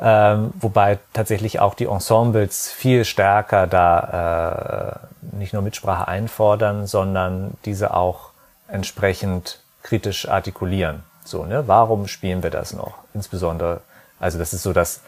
Ähm, 0.00 0.52
wobei 0.58 0.98
tatsächlich 1.12 1.60
auch 1.60 1.74
die 1.74 1.86
Ensembles 1.86 2.70
viel 2.70 3.04
stärker 3.04 3.66
da 3.66 5.00
äh, 5.32 5.36
nicht 5.36 5.52
nur 5.52 5.62
Mitsprache 5.62 6.08
einfordern, 6.08 6.86
sondern 6.86 7.52
diese 7.64 7.94
auch 7.94 8.30
entsprechend 8.68 9.60
kritisch 9.82 10.28
artikulieren. 10.28 11.04
So, 11.24 11.44
ne? 11.44 11.64
Warum 11.66 12.08
spielen 12.08 12.42
wir 12.42 12.50
das 12.50 12.72
noch? 12.72 12.94
Insbesondere, 13.14 13.80
also 14.18 14.38
das 14.38 14.52
ist 14.52 14.62
so 14.62 14.72
das 14.72 15.00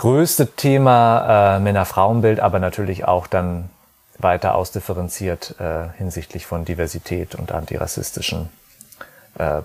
größte 0.00 0.46
Thema 0.52 1.56
äh, 1.56 1.60
Männer-Frauen-Bild, 1.60 2.40
aber 2.40 2.58
natürlich 2.58 3.04
auch 3.04 3.26
dann 3.26 3.68
weiter 4.18 4.54
ausdifferenziert 4.54 5.56
äh, 5.60 5.88
hinsichtlich 5.98 6.46
von 6.46 6.64
Diversität 6.64 7.34
und 7.34 7.52
antirassistischen 7.52 8.48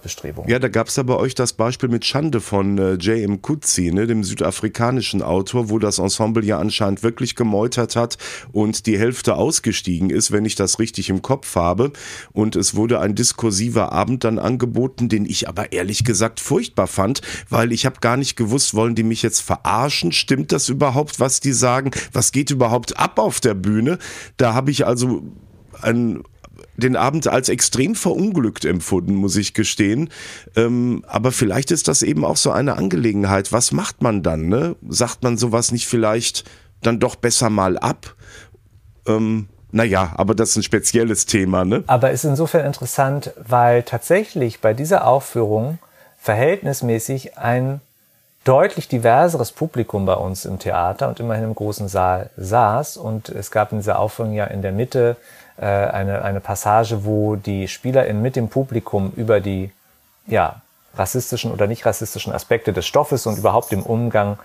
Bestrebungen. 0.01 0.49
Ja, 0.49 0.59
da 0.59 0.69
gab 0.69 0.87
es 0.87 0.95
ja 0.95 1.03
bei 1.03 1.15
euch 1.15 1.33
das 1.33 1.53
Beispiel 1.53 1.89
mit 1.89 2.05
Schande 2.05 2.39
von 2.39 2.77
äh, 2.77 2.93
J.M. 2.93 3.41
Kutzi, 3.41 3.91
ne, 3.91 4.05
dem 4.07 4.23
südafrikanischen 4.23 5.21
Autor, 5.21 5.69
wo 5.69 5.79
das 5.79 5.97
Ensemble 5.97 6.45
ja 6.45 6.59
anscheinend 6.59 7.03
wirklich 7.03 7.35
gemeutert 7.35 7.95
hat 7.95 8.17
und 8.51 8.85
die 8.85 8.97
Hälfte 8.97 9.35
ausgestiegen 9.35 10.11
ist, 10.11 10.31
wenn 10.31 10.45
ich 10.45 10.55
das 10.55 10.79
richtig 10.79 11.09
im 11.09 11.21
Kopf 11.21 11.55
habe. 11.55 11.91
Und 12.31 12.55
es 12.55 12.75
wurde 12.75 12.99
ein 12.99 13.15
diskursiver 13.15 13.91
Abend 13.91 14.23
dann 14.23 14.39
angeboten, 14.39 15.09
den 15.09 15.25
ich 15.25 15.49
aber 15.49 15.73
ehrlich 15.73 16.03
gesagt 16.03 16.39
furchtbar 16.39 16.87
fand, 16.87 17.21
weil 17.49 17.71
ich 17.71 17.85
habe 17.85 17.99
gar 17.99 18.17
nicht 18.17 18.35
gewusst, 18.35 18.75
wollen 18.75 18.95
die 18.95 19.03
mich 19.03 19.23
jetzt 19.23 19.41
verarschen? 19.41 20.11
Stimmt 20.11 20.51
das 20.51 20.69
überhaupt, 20.69 21.19
was 21.19 21.39
die 21.39 21.53
sagen? 21.53 21.91
Was 22.13 22.31
geht 22.31 22.51
überhaupt 22.51 22.97
ab 22.97 23.19
auf 23.19 23.39
der 23.39 23.55
Bühne? 23.55 23.97
Da 24.37 24.53
habe 24.53 24.71
ich 24.71 24.85
also 24.85 25.23
ein 25.81 26.23
den 26.77 26.95
Abend 26.95 27.27
als 27.27 27.49
extrem 27.49 27.95
verunglückt 27.95 28.65
empfunden, 28.65 29.15
muss 29.15 29.35
ich 29.35 29.53
gestehen. 29.53 30.09
Ähm, 30.55 31.03
aber 31.07 31.31
vielleicht 31.31 31.71
ist 31.71 31.87
das 31.87 32.01
eben 32.01 32.25
auch 32.25 32.37
so 32.37 32.51
eine 32.51 32.77
Angelegenheit. 32.77 33.51
Was 33.51 33.71
macht 33.71 34.01
man 34.01 34.23
dann? 34.23 34.47
Ne? 34.47 34.75
Sagt 34.87 35.23
man 35.23 35.37
sowas 35.37 35.71
nicht 35.71 35.87
vielleicht 35.87 36.43
dann 36.81 36.99
doch 36.99 37.15
besser 37.15 37.49
mal 37.49 37.77
ab? 37.77 38.15
Ähm, 39.07 39.47
naja, 39.71 40.13
aber 40.15 40.35
das 40.35 40.51
ist 40.51 40.57
ein 40.57 40.63
spezielles 40.63 41.25
Thema, 41.25 41.65
ne? 41.65 41.83
Aber 41.87 42.11
ist 42.11 42.23
insofern 42.23 42.65
interessant, 42.65 43.33
weil 43.45 43.83
tatsächlich 43.83 44.61
bei 44.61 44.73
dieser 44.73 45.05
Aufführung 45.05 45.79
verhältnismäßig 46.17 47.37
ein 47.37 47.81
deutlich 48.45 48.87
diverseres 48.87 49.51
Publikum 49.51 50.05
bei 50.05 50.13
uns 50.13 50.45
im 50.45 50.59
Theater 50.59 51.09
und 51.09 51.19
immerhin 51.19 51.43
im 51.43 51.55
großen 51.55 51.89
Saal 51.89 52.29
saß. 52.37 52.95
Und 52.95 53.29
es 53.29 53.51
gab 53.51 53.71
in 53.71 53.79
dieser 53.79 53.99
Aufführung 53.99 54.33
ja 54.33 54.45
in 54.45 54.61
der 54.61 54.71
Mitte 54.71 55.17
äh, 55.57 55.65
eine, 55.65 56.21
eine 56.23 56.41
Passage, 56.41 57.05
wo 57.05 57.35
die 57.35 57.67
SpielerInnen 57.67 58.21
mit 58.21 58.35
dem 58.35 58.49
Publikum 58.49 59.11
über 59.15 59.39
die 59.39 59.71
ja, 60.27 60.61
rassistischen 60.95 61.51
oder 61.51 61.67
nicht 61.67 61.85
rassistischen 61.85 62.33
Aspekte 62.33 62.73
des 62.73 62.85
Stoffes 62.85 63.25
und 63.25 63.37
überhaupt 63.37 63.71
dem 63.71 63.83
Umgang 63.83 64.37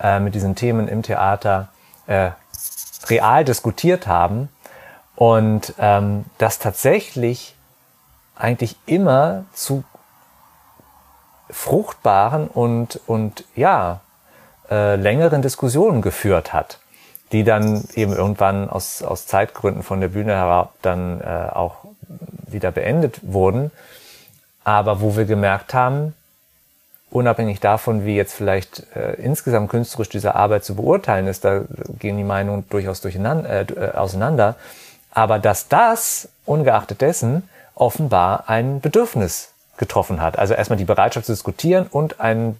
äh, 0.00 0.20
mit 0.20 0.34
diesen 0.34 0.56
Themen 0.56 0.88
im 0.88 1.02
Theater 1.02 1.68
äh, 2.06 2.30
real 3.06 3.44
diskutiert 3.44 4.06
haben. 4.06 4.48
Und 5.16 5.74
ähm, 5.78 6.24
das 6.38 6.58
tatsächlich 6.58 7.54
eigentlich 8.36 8.76
immer 8.86 9.44
zu 9.52 9.84
fruchtbaren 11.50 12.48
und, 12.48 13.00
und 13.06 13.44
ja, 13.54 14.00
äh, 14.70 14.96
längeren 14.96 15.42
Diskussionen 15.42 16.00
geführt 16.00 16.52
hat 16.52 16.79
die 17.32 17.44
dann 17.44 17.84
eben 17.94 18.12
irgendwann 18.12 18.68
aus, 18.68 19.02
aus 19.02 19.26
Zeitgründen 19.26 19.82
von 19.82 20.00
der 20.00 20.08
Bühne 20.08 20.32
herab 20.32 20.74
dann 20.82 21.20
äh, 21.20 21.48
auch 21.52 21.84
wieder 22.46 22.72
beendet 22.72 23.20
wurden. 23.22 23.70
Aber 24.64 25.00
wo 25.00 25.16
wir 25.16 25.24
gemerkt 25.24 25.72
haben, 25.72 26.14
unabhängig 27.10 27.60
davon, 27.60 28.04
wie 28.04 28.16
jetzt 28.16 28.34
vielleicht 28.34 28.84
äh, 28.94 29.14
insgesamt 29.14 29.70
künstlerisch 29.70 30.08
diese 30.08 30.34
Arbeit 30.34 30.64
zu 30.64 30.74
beurteilen 30.74 31.26
ist, 31.26 31.44
da 31.44 31.62
gehen 31.98 32.16
die 32.16 32.24
Meinungen 32.24 32.64
durchaus 32.68 33.00
durcheinander, 33.00 33.66
äh, 33.70 33.96
auseinander, 33.96 34.56
aber 35.12 35.38
dass 35.38 35.68
das, 35.68 36.28
ungeachtet 36.46 37.00
dessen, 37.00 37.48
offenbar 37.74 38.48
ein 38.48 38.80
Bedürfnis 38.80 39.52
getroffen 39.76 40.20
hat. 40.20 40.38
Also 40.38 40.54
erstmal 40.54 40.78
die 40.78 40.84
Bereitschaft 40.84 41.26
zu 41.26 41.32
diskutieren 41.32 41.86
und 41.90 42.20
ein, 42.20 42.56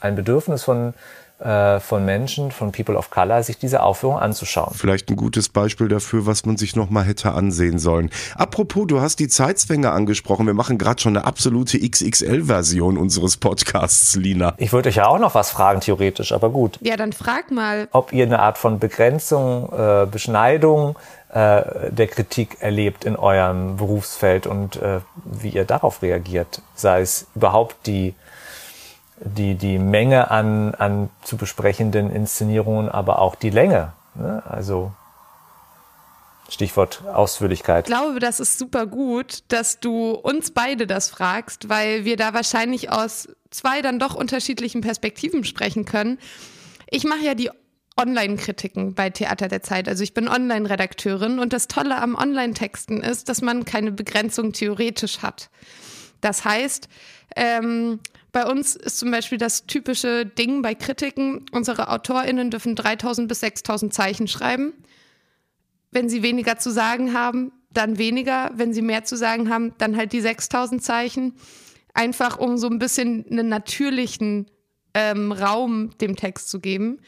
ein 0.00 0.16
Bedürfnis 0.16 0.64
von 0.64 0.88
äh, 0.88 0.92
von 1.38 2.04
Menschen, 2.04 2.50
von 2.50 2.72
People 2.72 2.96
of 2.96 3.10
Color, 3.10 3.42
sich 3.42 3.58
diese 3.58 3.82
Aufführung 3.82 4.18
anzuschauen. 4.18 4.72
Vielleicht 4.74 5.10
ein 5.10 5.16
gutes 5.16 5.50
Beispiel 5.50 5.86
dafür, 5.88 6.24
was 6.24 6.46
man 6.46 6.56
sich 6.56 6.76
nochmal 6.76 7.04
hätte 7.04 7.32
ansehen 7.32 7.78
sollen. 7.78 8.10
Apropos, 8.36 8.86
du 8.86 9.02
hast 9.02 9.20
die 9.20 9.28
Zeitzwänge 9.28 9.90
angesprochen. 9.90 10.46
Wir 10.46 10.54
machen 10.54 10.78
gerade 10.78 11.00
schon 11.00 11.16
eine 11.16 11.26
absolute 11.26 11.78
XXL-Version 11.78 12.96
unseres 12.96 13.36
Podcasts, 13.36 14.16
Lina. 14.16 14.54
Ich 14.56 14.72
würde 14.72 14.88
euch 14.88 14.96
ja 14.96 15.08
auch 15.08 15.18
noch 15.18 15.34
was 15.34 15.50
fragen, 15.50 15.80
theoretisch, 15.80 16.32
aber 16.32 16.48
gut. 16.48 16.78
Ja, 16.80 16.96
dann 16.96 17.12
frag 17.12 17.50
mal. 17.50 17.88
Ob 17.92 18.12
ihr 18.12 18.24
eine 18.24 18.38
Art 18.38 18.56
von 18.56 18.78
Begrenzung, 18.78 19.70
äh, 19.72 20.06
Beschneidung 20.06 20.96
äh, 21.28 21.90
der 21.90 22.06
Kritik 22.06 22.58
erlebt 22.60 23.04
in 23.04 23.16
eurem 23.16 23.76
Berufsfeld 23.76 24.46
und 24.46 24.76
äh, 24.76 25.00
wie 25.24 25.50
ihr 25.50 25.64
darauf 25.64 26.02
reagiert. 26.02 26.62
Sei 26.74 27.00
es 27.00 27.26
überhaupt 27.34 27.86
die 27.86 28.14
die, 29.20 29.54
die 29.54 29.78
Menge 29.78 30.30
an, 30.30 30.74
an 30.74 31.10
zu 31.22 31.36
besprechenden 31.36 32.10
Inszenierungen, 32.10 32.88
aber 32.88 33.20
auch 33.20 33.34
die 33.34 33.50
Länge. 33.50 33.92
Ne? 34.14 34.42
Also 34.48 34.92
Stichwort 36.48 37.02
Ausführlichkeit. 37.12 37.88
Ich 37.88 37.94
glaube, 37.94 38.20
das 38.20 38.40
ist 38.40 38.58
super 38.58 38.86
gut, 38.86 39.42
dass 39.48 39.80
du 39.80 40.10
uns 40.12 40.52
beide 40.52 40.86
das 40.86 41.10
fragst, 41.10 41.68
weil 41.68 42.04
wir 42.04 42.16
da 42.16 42.34
wahrscheinlich 42.34 42.90
aus 42.92 43.28
zwei 43.50 43.82
dann 43.82 43.98
doch 43.98 44.14
unterschiedlichen 44.14 44.80
Perspektiven 44.80 45.44
sprechen 45.44 45.84
können. 45.84 46.18
Ich 46.88 47.04
mache 47.04 47.24
ja 47.24 47.34
die 47.34 47.50
Online-Kritiken 47.98 48.94
bei 48.94 49.10
Theater 49.10 49.48
der 49.48 49.62
Zeit. 49.62 49.88
Also 49.88 50.02
ich 50.04 50.12
bin 50.14 50.28
Online-Redakteurin 50.28 51.38
und 51.38 51.52
das 51.52 51.66
Tolle 51.66 51.96
am 51.96 52.14
Online-Texten 52.14 53.02
ist, 53.02 53.28
dass 53.28 53.40
man 53.40 53.64
keine 53.64 53.90
Begrenzung 53.90 54.52
theoretisch 54.52 55.22
hat. 55.22 55.48
Das 56.20 56.44
heißt, 56.44 56.88
ähm, 57.36 58.00
bei 58.32 58.46
uns 58.46 58.76
ist 58.76 58.98
zum 58.98 59.10
Beispiel 59.10 59.38
das 59.38 59.66
typische 59.66 60.26
Ding 60.26 60.62
bei 60.62 60.74
Kritiken, 60.74 61.46
unsere 61.52 61.88
AutorInnen 61.88 62.50
dürfen 62.50 62.74
3000 62.74 63.28
bis 63.28 63.40
6000 63.40 63.94
Zeichen 63.94 64.28
schreiben. 64.28 64.72
Wenn 65.90 66.08
sie 66.08 66.22
weniger 66.22 66.58
zu 66.58 66.70
sagen 66.70 67.14
haben, 67.14 67.52
dann 67.70 67.98
weniger. 67.98 68.50
Wenn 68.54 68.72
sie 68.72 68.82
mehr 68.82 69.04
zu 69.04 69.16
sagen 69.16 69.50
haben, 69.50 69.74
dann 69.78 69.96
halt 69.96 70.12
die 70.12 70.20
6000 70.20 70.82
Zeichen. 70.82 71.34
Einfach 71.94 72.38
um 72.38 72.58
so 72.58 72.68
ein 72.68 72.78
bisschen 72.78 73.24
einen 73.30 73.48
natürlichen 73.48 74.50
ähm, 74.94 75.32
Raum 75.32 75.96
dem 75.98 76.16
Text 76.16 76.50
zu 76.50 76.60
geben. 76.60 77.00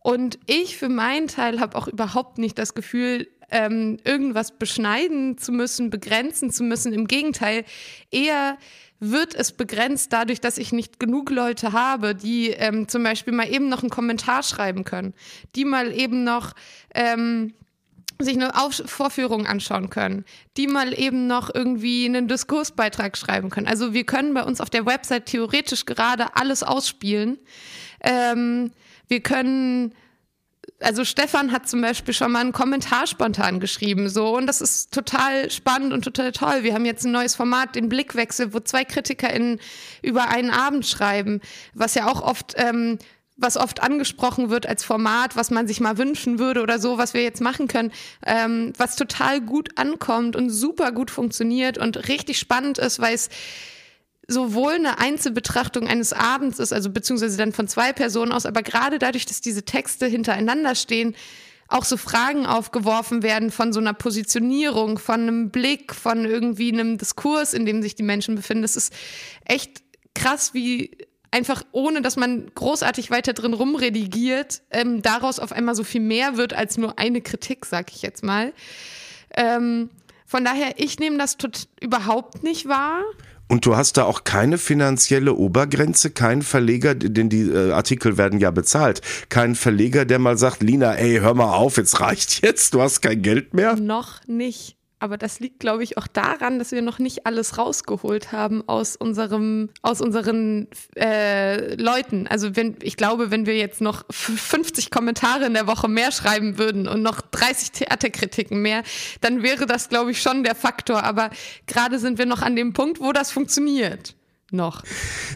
Und 0.00 0.38
ich 0.46 0.76
für 0.76 0.88
meinen 0.88 1.28
Teil 1.28 1.60
habe 1.60 1.76
auch 1.76 1.88
überhaupt 1.88 2.38
nicht 2.38 2.58
das 2.58 2.74
Gefühl, 2.74 3.28
ähm, 3.50 3.98
irgendwas 4.04 4.52
beschneiden 4.52 5.38
zu 5.38 5.52
müssen, 5.52 5.90
begrenzen 5.90 6.50
zu 6.50 6.62
müssen. 6.64 6.92
Im 6.92 7.06
Gegenteil, 7.06 7.64
eher 8.10 8.58
wird 9.00 9.34
es 9.34 9.52
begrenzt 9.52 10.12
dadurch, 10.12 10.40
dass 10.40 10.58
ich 10.58 10.72
nicht 10.72 10.98
genug 10.98 11.30
Leute 11.30 11.72
habe, 11.72 12.14
die 12.14 12.50
ähm, 12.50 12.88
zum 12.88 13.02
Beispiel 13.02 13.32
mal 13.32 13.48
eben 13.48 13.68
noch 13.68 13.82
einen 13.82 13.90
Kommentar 13.90 14.42
schreiben 14.42 14.84
können, 14.84 15.14
die 15.54 15.64
mal 15.64 15.92
eben 15.92 16.24
noch 16.24 16.52
ähm, 16.94 17.54
sich 18.20 18.34
eine 18.34 18.60
Auf 18.60 18.82
Vorführung 18.86 19.46
anschauen 19.46 19.90
können, 19.90 20.24
die 20.56 20.66
mal 20.66 20.98
eben 20.98 21.28
noch 21.28 21.54
irgendwie 21.54 22.04
einen 22.06 22.26
Diskursbeitrag 22.26 23.16
schreiben 23.16 23.50
können. 23.50 23.68
Also 23.68 23.94
wir 23.94 24.04
können 24.04 24.34
bei 24.34 24.42
uns 24.42 24.60
auf 24.60 24.70
der 24.70 24.86
Website 24.86 25.26
theoretisch 25.26 25.86
gerade 25.86 26.34
alles 26.36 26.64
ausspielen. 26.64 27.38
Ähm, 28.00 28.72
wir 29.06 29.20
können 29.20 29.94
also 30.80 31.04
Stefan 31.04 31.52
hat 31.52 31.68
zum 31.68 31.80
Beispiel 31.80 32.14
schon 32.14 32.32
mal 32.32 32.40
einen 32.40 32.52
Kommentar 32.52 33.06
spontan 33.06 33.60
geschrieben, 33.60 34.08
so 34.08 34.36
und 34.36 34.46
das 34.46 34.60
ist 34.60 34.92
total 34.92 35.50
spannend 35.50 35.92
und 35.92 36.02
total 36.02 36.32
toll. 36.32 36.62
Wir 36.62 36.74
haben 36.74 36.84
jetzt 36.84 37.04
ein 37.04 37.12
neues 37.12 37.34
Format, 37.34 37.74
den 37.74 37.88
Blickwechsel, 37.88 38.52
wo 38.54 38.60
zwei 38.60 38.84
KritikerInnen 38.84 39.60
über 40.02 40.28
einen 40.28 40.50
Abend 40.50 40.86
schreiben, 40.86 41.40
was 41.74 41.94
ja 41.94 42.06
auch 42.06 42.22
oft 42.22 42.54
ähm, 42.56 42.98
was 43.38 43.56
oft 43.56 43.82
angesprochen 43.82 44.50
wird 44.50 44.66
als 44.66 44.84
Format, 44.84 45.36
was 45.36 45.50
man 45.50 45.68
sich 45.68 45.80
mal 45.80 45.96
wünschen 45.96 46.40
würde 46.40 46.60
oder 46.60 46.80
so, 46.80 46.98
was 46.98 47.14
wir 47.14 47.22
jetzt 47.22 47.40
machen 47.40 47.68
können, 47.68 47.92
ähm, 48.26 48.72
was 48.76 48.96
total 48.96 49.40
gut 49.40 49.78
ankommt 49.78 50.34
und 50.34 50.50
super 50.50 50.90
gut 50.90 51.10
funktioniert 51.10 51.78
und 51.78 52.08
richtig 52.08 52.38
spannend 52.38 52.78
ist, 52.78 52.98
weil 52.98 53.14
es 53.14 53.28
sowohl 54.28 54.74
eine 54.74 54.98
Einzelbetrachtung 54.98 55.88
eines 55.88 56.12
Abends 56.12 56.58
ist, 56.58 56.72
also 56.72 56.90
beziehungsweise 56.90 57.38
dann 57.38 57.52
von 57.52 57.66
zwei 57.66 57.92
Personen 57.94 58.30
aus, 58.30 58.44
aber 58.46 58.62
gerade 58.62 58.98
dadurch, 58.98 59.24
dass 59.26 59.40
diese 59.40 59.64
Texte 59.64 60.06
hintereinander 60.06 60.74
stehen, 60.74 61.16
auch 61.66 61.84
so 61.84 61.96
Fragen 61.96 62.46
aufgeworfen 62.46 63.22
werden 63.22 63.50
von 63.50 63.72
so 63.72 63.80
einer 63.80 63.94
Positionierung, 63.94 64.98
von 64.98 65.22
einem 65.22 65.50
Blick, 65.50 65.94
von 65.94 66.24
irgendwie 66.24 66.72
einem 66.72 66.98
Diskurs, 66.98 67.52
in 67.52 67.66
dem 67.66 67.82
sich 67.82 67.94
die 67.94 68.02
Menschen 68.02 68.36
befinden. 68.36 68.62
Das 68.62 68.76
ist 68.76 68.92
echt 69.44 69.82
krass, 70.14 70.54
wie 70.54 70.96
einfach 71.30 71.62
ohne, 71.72 72.00
dass 72.00 72.16
man 72.16 72.50
großartig 72.54 73.10
weiter 73.10 73.34
drin 73.34 73.52
rumredigiert, 73.52 74.62
ähm, 74.70 75.02
daraus 75.02 75.38
auf 75.38 75.52
einmal 75.52 75.74
so 75.74 75.84
viel 75.84 76.00
mehr 76.00 76.36
wird 76.36 76.54
als 76.54 76.78
nur 76.78 76.98
eine 76.98 77.20
Kritik, 77.20 77.66
sag 77.66 77.92
ich 77.92 78.00
jetzt 78.00 78.24
mal. 78.24 78.54
Ähm, 79.36 79.90
von 80.24 80.44
daher, 80.44 80.74
ich 80.76 80.98
nehme 80.98 81.18
das 81.18 81.36
überhaupt 81.80 82.42
nicht 82.42 82.66
wahr. 82.66 83.02
Und 83.48 83.66
du 83.66 83.76
hast 83.76 83.96
da 83.96 84.04
auch 84.04 84.24
keine 84.24 84.58
finanzielle 84.58 85.34
Obergrenze, 85.34 86.10
keinen 86.10 86.42
Verleger, 86.42 86.94
denn 86.94 87.28
die 87.28 87.42
äh, 87.42 87.72
Artikel 87.72 88.18
werden 88.18 88.38
ja 88.40 88.50
bezahlt, 88.50 89.00
kein 89.28 89.54
Verleger, 89.54 90.04
der 90.04 90.18
mal 90.18 90.38
sagt, 90.38 90.62
Lina, 90.62 90.94
ey, 90.94 91.18
hör 91.20 91.34
mal 91.34 91.54
auf, 91.54 91.78
jetzt 91.78 92.00
reicht 92.00 92.42
jetzt, 92.42 92.74
du 92.74 92.82
hast 92.82 93.00
kein 93.00 93.22
Geld 93.22 93.54
mehr? 93.54 93.76
Noch 93.76 94.20
nicht. 94.26 94.77
Aber 95.00 95.16
das 95.16 95.38
liegt, 95.38 95.60
glaube 95.60 95.84
ich, 95.84 95.96
auch 95.96 96.06
daran, 96.08 96.58
dass 96.58 96.72
wir 96.72 96.82
noch 96.82 96.98
nicht 96.98 97.26
alles 97.26 97.56
rausgeholt 97.56 98.32
haben 98.32 98.66
aus 98.68 98.96
unserem, 98.96 99.70
aus 99.82 100.00
unseren 100.00 100.66
äh, 100.96 101.74
Leuten. 101.74 102.26
Also 102.26 102.56
wenn, 102.56 102.76
ich 102.82 102.96
glaube, 102.96 103.30
wenn 103.30 103.46
wir 103.46 103.56
jetzt 103.56 103.80
noch 103.80 104.04
50 104.10 104.90
Kommentare 104.90 105.46
in 105.46 105.54
der 105.54 105.68
Woche 105.68 105.88
mehr 105.88 106.10
schreiben 106.10 106.58
würden 106.58 106.88
und 106.88 107.02
noch 107.02 107.20
30 107.20 107.72
Theaterkritiken 107.72 108.60
mehr, 108.60 108.82
dann 109.20 109.42
wäre 109.42 109.66
das, 109.66 109.88
glaube 109.88 110.10
ich, 110.10 110.20
schon 110.20 110.42
der 110.42 110.56
Faktor. 110.56 111.04
Aber 111.04 111.30
gerade 111.66 111.98
sind 111.98 112.18
wir 112.18 112.26
noch 112.26 112.42
an 112.42 112.56
dem 112.56 112.72
Punkt, 112.72 113.00
wo 113.00 113.12
das 113.12 113.30
funktioniert 113.30 114.14
noch? 114.50 114.82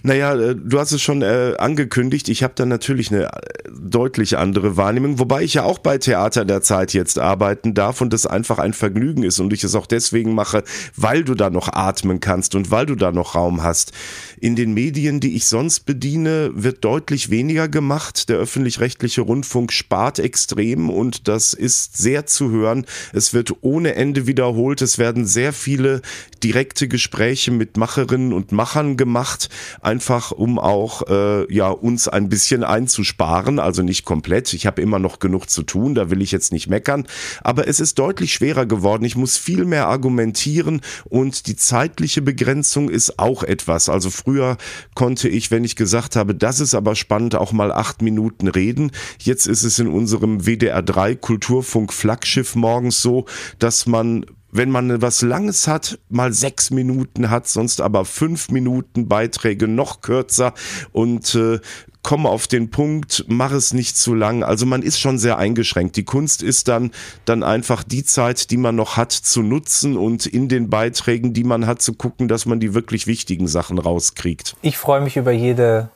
Naja, 0.03 0.35
äh, 0.35 0.57
du 0.57 0.79
hast 0.79 0.93
es 0.93 1.03
schon 1.03 1.23
äh, 1.23 1.55
angekündigt. 1.59 2.29
Ich 2.29 2.43
habe 2.43 2.55
da 2.57 2.65
natürlich 2.65 3.11
eine 3.11 3.25
äh, 3.25 3.31
deutlich 3.71 4.39
andere 4.39 4.77
Wahrnehmung, 4.77 5.19
wobei 5.19 5.43
ich 5.43 5.55
ja 5.55 5.65
auch 5.65 5.79
bei 5.79 5.99
Theater 5.99 6.45
der 6.45 6.63
Zeit 6.63 6.95
jetzt 6.95 7.19
arbeiten 7.19 7.75
darf 7.75 8.01
und 8.01 8.15
es 8.15 8.27
einfach 8.27 8.59
ein 8.59 8.73
Vergnügen 8.73 9.23
ist 9.23 9.39
und 9.39 9.53
ich 9.53 9.65
es 9.65 9.75
auch 9.75 9.87
deswegen 9.87 10.35
mache, 10.35 10.65
weil 10.97 11.25
du 11.25 11.35
da 11.35 11.51
noch 11.51 11.69
atmen 11.69 12.21
kannst 12.21 12.55
und 12.55 12.71
weil 12.71 12.87
du 12.87 12.95
da 12.95 13.13
noch 13.13 13.35
Raum 13.35 13.63
hast. 13.63 13.93
In 14.41 14.57
den 14.57 14.73
Medien, 14.73 15.21
die 15.21 15.37
ich 15.37 15.47
sonst 15.47 15.81
bediene, 15.81 16.51
wird 16.55 16.85
deutlich 16.85 17.31
weniger 17.31 17.69
gemacht. 17.69 18.29
Der 18.29 18.39
öffentlich-rechtliche 18.39 19.21
Rundfunk 19.21 19.73
spart 19.73 20.19
extrem 20.19 20.89
und 20.89 21.29
das 21.29 21.53
ist 21.53 21.99
sehr 21.99 22.27
zu 22.27 22.51
hören. 22.51 22.87
Es 23.13 23.35
wird 23.35 23.53
ohne 23.61 23.95
Ende 23.95 24.27
wiederholt. 24.27 24.81
Es 24.81 24.99
werden 24.99 25.27
sehr 25.27 25.53
viele 25.53 26.01
direkte 26.43 26.89
Gespräche 26.89 27.51
mit 27.51 27.77
Macherinnen 27.77 28.33
und 28.33 28.53
Machern 28.53 28.97
gemacht, 29.03 29.49
einfach 29.81 30.31
um 30.31 30.61
auch 30.61 31.03
äh, 31.09 31.53
ja 31.53 31.71
uns 31.71 32.07
ein 32.07 32.29
bisschen 32.29 32.63
einzusparen, 32.63 33.59
also 33.59 33.83
nicht 33.83 34.05
komplett. 34.05 34.53
Ich 34.53 34.65
habe 34.65 34.81
immer 34.81 35.01
noch 35.01 35.19
genug 35.19 35.51
zu 35.51 35.65
tun, 35.65 35.97
da 35.97 36.09
will 36.09 36.23
ich 36.23 36.31
jetzt 36.31 36.53
nicht 36.53 36.69
meckern, 36.69 37.05
aber 37.43 37.67
es 37.67 37.81
ist 37.81 37.99
deutlich 37.99 38.33
schwerer 38.33 38.65
geworden. 38.65 39.05
Ich 39.05 39.17
muss 39.17 39.37
viel 39.37 39.65
mehr 39.65 39.89
argumentieren 39.89 40.83
und 41.11 41.49
die 41.49 41.57
zeitliche 41.57 42.23
Begrenzung 42.23 42.89
ist 42.89 43.19
auch 43.19 43.43
etwas. 43.43 43.89
Also 43.89 44.09
früher 44.09 44.57
konnte 44.95 45.29
ich, 45.29 45.51
wenn 45.51 45.65
ich 45.65 45.75
gesagt 45.75 46.15
habe, 46.15 46.37
das 46.37 46.61
ist 46.61 46.75
aber 46.75 46.95
spannend, 46.95 47.35
auch 47.35 47.51
mal 47.51 47.73
acht 47.73 48.03
Minuten 48.03 48.47
reden. 48.47 48.93
Jetzt 49.19 49.49
ist 49.49 49.65
es 49.65 49.81
in 49.81 49.89
unserem 49.89 50.47
WDR 50.47 50.83
3 50.83 51.17
Kulturfunk 51.17 51.93
Flaggschiff 51.93 52.55
morgens 52.55 53.03
so, 53.03 53.27
dass 53.59 53.87
man 53.87 54.25
wenn 54.53 54.71
man 54.71 55.03
was 55.03 55.23
Langes 55.23 55.67
hat, 55.67 55.99
mal 56.09 56.33
sechs 56.33 56.71
Minuten 56.71 57.31
hat, 57.31 57.49
sonst 57.49 57.81
aber 57.81 58.05
fünf 58.05 58.51
Minuten 58.51 59.09
Beiträge 59.09 59.67
noch 59.67 60.03
kürzer 60.03 60.53
und 60.93 61.35
äh, 61.35 61.59
komm 62.03 62.27
auf 62.27 62.47
den 62.47 62.71
Punkt, 62.71 63.25
mach 63.29 63.53
es 63.53 63.73
nicht 63.73 63.97
zu 63.97 64.15
lang. 64.15 64.43
Also 64.43 64.67
man 64.67 64.83
ist 64.83 65.01
schon 65.01 65.19
sehr 65.19 65.39
eingeschränkt. 65.39 65.97
Die 65.97 66.05
Kunst 66.05 66.43
ist 66.43 66.69
dann, 66.69 66.91
dann 67.25 67.43
einfach 67.43 67.83
die 67.83 68.05
Zeit, 68.05 68.51
die 68.51 68.57
man 68.57 68.77
noch 68.77 68.97
hat, 68.97 69.13
zu 69.13 69.43
nutzen 69.43 69.97
und 69.97 70.27
in 70.27 70.49
den 70.49 70.69
Beiträgen, 70.69 71.33
die 71.33 71.45
man 71.45 71.67
hat, 71.67 71.81
zu 71.81 71.95
gucken, 71.95 72.29
dass 72.29 72.45
man 72.45 72.61
die 72.61 72.75
wirklich 72.75 73.07
wichtigen 73.07 73.49
Sachen 73.49 73.79
rauskriegt. 73.79 74.57
Ich 74.63 74.77
freue 74.77 75.01
mich 75.01 75.17
über 75.17 75.33
jede 75.33 75.89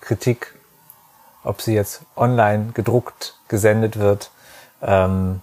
Kritik, 0.00 0.54
ob 1.42 1.62
sie 1.62 1.74
jetzt 1.74 2.02
online 2.14 2.70
gedruckt 2.74 3.36
gesendet 3.48 3.98
wird. 3.98 4.30
Ähm 4.82 5.40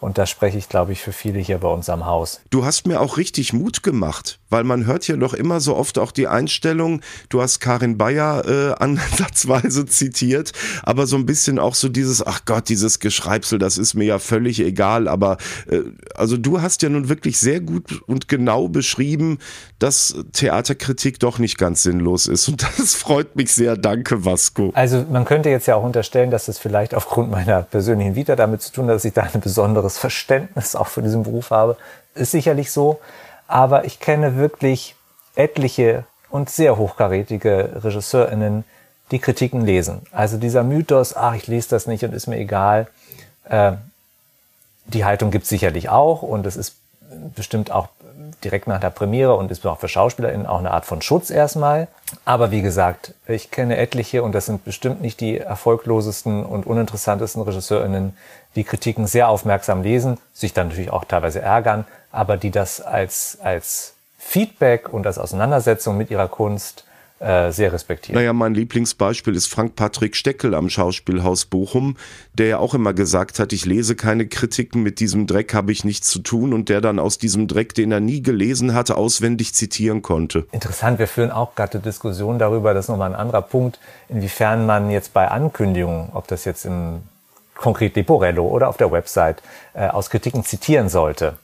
und 0.00 0.18
da 0.18 0.26
spreche 0.26 0.58
ich, 0.58 0.68
glaube 0.68 0.92
ich, 0.92 1.00
für 1.00 1.12
viele 1.12 1.38
hier 1.38 1.58
bei 1.58 1.68
uns 1.68 1.88
am 1.88 2.06
Haus. 2.06 2.40
Du 2.50 2.64
hast 2.64 2.86
mir 2.86 3.00
auch 3.00 3.16
richtig 3.16 3.52
Mut 3.52 3.82
gemacht, 3.82 4.38
weil 4.50 4.64
man 4.64 4.86
hört 4.86 5.08
ja 5.08 5.16
doch 5.16 5.34
immer 5.34 5.60
so 5.60 5.74
oft 5.76 5.98
auch 5.98 6.12
die 6.12 6.28
Einstellung, 6.28 7.00
du 7.28 7.40
hast 7.40 7.60
Karin 7.60 7.96
Bayer 7.96 8.44
äh, 8.46 8.74
ansatzweise 8.74 9.86
zitiert, 9.86 10.52
aber 10.82 11.06
so 11.06 11.16
ein 11.16 11.26
bisschen 11.26 11.58
auch 11.58 11.74
so 11.74 11.88
dieses, 11.88 12.26
ach 12.26 12.44
Gott, 12.44 12.68
dieses 12.68 13.00
Geschreibsel, 13.00 13.58
das 13.58 13.78
ist 13.78 13.94
mir 13.94 14.04
ja 14.04 14.18
völlig 14.18 14.60
egal. 14.60 15.08
Aber 15.08 15.38
äh, 15.70 15.80
also 16.14 16.36
du 16.36 16.60
hast 16.60 16.82
ja 16.82 16.88
nun 16.88 17.08
wirklich 17.08 17.38
sehr 17.38 17.60
gut 17.60 18.02
und 18.06 18.28
genau 18.28 18.68
beschrieben, 18.68 19.38
dass 19.78 20.14
Theaterkritik 20.32 21.18
doch 21.20 21.38
nicht 21.38 21.58
ganz 21.58 21.82
sinnlos 21.82 22.26
ist. 22.26 22.48
Und 22.48 22.62
das 22.78 22.94
freut 22.94 23.36
mich 23.36 23.52
sehr. 23.52 23.76
Danke, 23.76 24.24
Vasco. 24.24 24.70
Also 24.74 25.04
man 25.10 25.24
könnte 25.24 25.48
jetzt 25.50 25.66
ja 25.66 25.76
auch 25.76 25.84
unterstellen, 25.84 26.30
dass 26.30 26.48
es 26.48 26.58
vielleicht 26.58 26.94
aufgrund 26.94 27.30
meiner 27.30 27.62
persönlichen 27.62 28.14
Vita 28.14 28.36
damit 28.36 28.62
zu 28.62 28.72
tun 28.72 28.86
hat, 28.86 28.94
dass 28.94 29.04
ich 29.04 29.12
da 29.12 29.22
eine 29.22 29.40
besondere 29.40 29.85
besonderes 29.86 29.98
Verständnis 29.98 30.76
auch 30.76 30.88
für 30.88 31.02
diesen 31.02 31.22
Beruf 31.22 31.50
habe, 31.50 31.76
ist 32.14 32.32
sicherlich 32.32 32.70
so. 32.70 33.00
Aber 33.48 33.84
ich 33.84 34.00
kenne 34.00 34.36
wirklich 34.36 34.96
etliche 35.36 36.04
und 36.30 36.50
sehr 36.50 36.76
hochkarätige 36.76 37.80
RegisseurInnen, 37.82 38.64
die 39.12 39.20
Kritiken 39.20 39.64
lesen. 39.64 40.02
Also 40.10 40.36
dieser 40.36 40.64
Mythos, 40.64 41.14
ach, 41.14 41.34
ich 41.34 41.46
lese 41.46 41.68
das 41.70 41.86
nicht 41.86 42.04
und 42.04 42.12
ist 42.12 42.26
mir 42.26 42.38
egal, 42.38 42.88
äh, 43.48 43.72
die 44.86 45.04
Haltung 45.04 45.30
gibt 45.30 45.44
es 45.44 45.48
sicherlich 45.48 45.88
auch 45.88 46.22
und 46.22 46.46
es 46.46 46.56
ist 46.56 46.76
bestimmt 47.34 47.70
auch 47.70 47.88
direkt 48.44 48.66
nach 48.66 48.80
der 48.80 48.90
Premiere 48.90 49.34
und 49.34 49.50
ist 49.50 49.66
auch 49.66 49.78
für 49.78 49.88
SchauspielerInnen 49.88 50.46
auch 50.46 50.58
eine 50.58 50.70
Art 50.70 50.86
von 50.86 51.02
Schutz 51.02 51.30
erstmal. 51.30 51.88
Aber 52.24 52.50
wie 52.50 52.62
gesagt, 52.62 53.14
ich 53.26 53.50
kenne 53.50 53.76
etliche 53.76 54.22
und 54.22 54.32
das 54.32 54.46
sind 54.46 54.64
bestimmt 54.64 55.02
nicht 55.02 55.20
die 55.20 55.38
erfolglosesten 55.38 56.44
und 56.44 56.66
uninteressantesten 56.66 57.42
RegisseurInnen, 57.42 58.16
die 58.54 58.64
Kritiken 58.64 59.06
sehr 59.06 59.28
aufmerksam 59.28 59.82
lesen, 59.82 60.18
sich 60.32 60.54
dann 60.54 60.68
natürlich 60.68 60.90
auch 60.90 61.04
teilweise 61.04 61.42
ärgern, 61.42 61.84
aber 62.10 62.36
die 62.36 62.50
das 62.50 62.80
als, 62.80 63.38
als 63.42 63.94
Feedback 64.18 64.92
und 64.92 65.06
als 65.06 65.18
Auseinandersetzung 65.18 65.96
mit 65.96 66.10
ihrer 66.10 66.28
Kunst 66.28 66.85
äh, 67.18 67.50
sehr 67.50 67.72
respektiert. 67.72 68.14
Naja, 68.14 68.32
mein 68.34 68.54
Lieblingsbeispiel 68.54 69.34
ist 69.34 69.46
Frank-Patrick 69.46 70.16
Steckel 70.16 70.54
am 70.54 70.68
Schauspielhaus 70.68 71.46
Bochum, 71.46 71.96
der 72.34 72.46
ja 72.46 72.58
auch 72.58 72.74
immer 72.74 72.92
gesagt 72.92 73.38
hat, 73.38 73.54
ich 73.54 73.64
lese 73.64 73.96
keine 73.96 74.26
Kritiken, 74.26 74.82
mit 74.82 75.00
diesem 75.00 75.26
Dreck 75.26 75.54
habe 75.54 75.72
ich 75.72 75.82
nichts 75.84 76.08
zu 76.08 76.18
tun 76.18 76.52
und 76.52 76.68
der 76.68 76.82
dann 76.82 76.98
aus 76.98 77.16
diesem 77.16 77.48
Dreck, 77.48 77.74
den 77.74 77.90
er 77.90 78.00
nie 78.00 78.20
gelesen 78.20 78.74
hatte, 78.74 78.96
auswendig 78.96 79.54
zitieren 79.54 80.02
konnte. 80.02 80.46
Interessant, 80.52 80.98
wir 80.98 81.08
führen 81.08 81.30
auch 81.30 81.54
gerade 81.54 81.78
Diskussionen 81.78 82.38
darüber, 82.38 82.74
das 82.74 82.84
ist 82.84 82.88
nochmal 82.90 83.10
ein 83.10 83.18
anderer 83.18 83.42
Punkt, 83.42 83.80
inwiefern 84.10 84.66
man 84.66 84.90
jetzt 84.90 85.14
bei 85.14 85.28
Ankündigungen, 85.28 86.10
ob 86.12 86.28
das 86.28 86.44
jetzt 86.44 86.66
im 86.66 87.00
konkret 87.54 87.96
Leporello 87.96 88.46
oder 88.46 88.68
auf 88.68 88.76
der 88.76 88.92
Website, 88.92 89.42
äh, 89.72 89.88
aus 89.88 90.10
Kritiken 90.10 90.44
zitieren 90.44 90.90
sollte. 90.90 91.38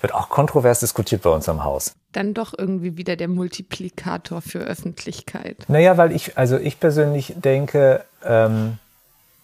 Wird 0.00 0.14
auch 0.14 0.28
kontrovers 0.28 0.80
diskutiert 0.80 1.22
bei 1.22 1.30
uns 1.30 1.48
am 1.48 1.64
Haus. 1.64 1.92
Dann 2.16 2.32
doch 2.32 2.54
irgendwie 2.56 2.96
wieder 2.96 3.14
der 3.16 3.28
Multiplikator 3.28 4.40
für 4.40 4.60
Öffentlichkeit. 4.60 5.58
Naja, 5.68 5.98
weil 5.98 6.12
ich, 6.12 6.38
also 6.38 6.56
ich 6.56 6.80
persönlich 6.80 7.34
denke, 7.36 8.04
ähm, 8.24 8.78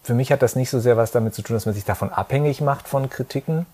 für 0.01 0.15
mich 0.15 0.31
hat 0.31 0.41
das 0.41 0.55
nicht 0.55 0.71
so 0.71 0.79
sehr 0.79 0.97
was 0.97 1.11
damit 1.11 1.35
zu 1.35 1.43
tun, 1.43 1.55
dass 1.55 1.67
man 1.67 1.75
sich 1.75 1.85
davon 1.85 2.09
abhängig 2.11 2.61
macht 2.61 2.87
von 2.87 3.11
Kritiken. 3.11 3.67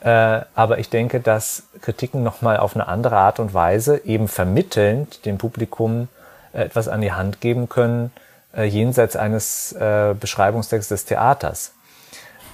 Äh, 0.00 0.40
aber 0.56 0.78
ich 0.78 0.90
denke, 0.90 1.20
dass 1.20 1.62
Kritiken 1.82 2.24
nochmal 2.24 2.56
auf 2.56 2.74
eine 2.74 2.88
andere 2.88 3.16
Art 3.16 3.38
und 3.38 3.54
Weise 3.54 4.04
eben 4.04 4.26
vermittelnd 4.26 5.24
dem 5.24 5.38
Publikum 5.38 6.08
äh, 6.52 6.62
etwas 6.64 6.88
an 6.88 7.00
die 7.00 7.12
Hand 7.12 7.40
geben 7.40 7.68
können, 7.68 8.10
äh, 8.56 8.64
jenseits 8.64 9.14
eines 9.14 9.70
äh, 9.70 10.14
Beschreibungstextes 10.18 10.88
des 10.88 11.04
Theaters. 11.04 11.74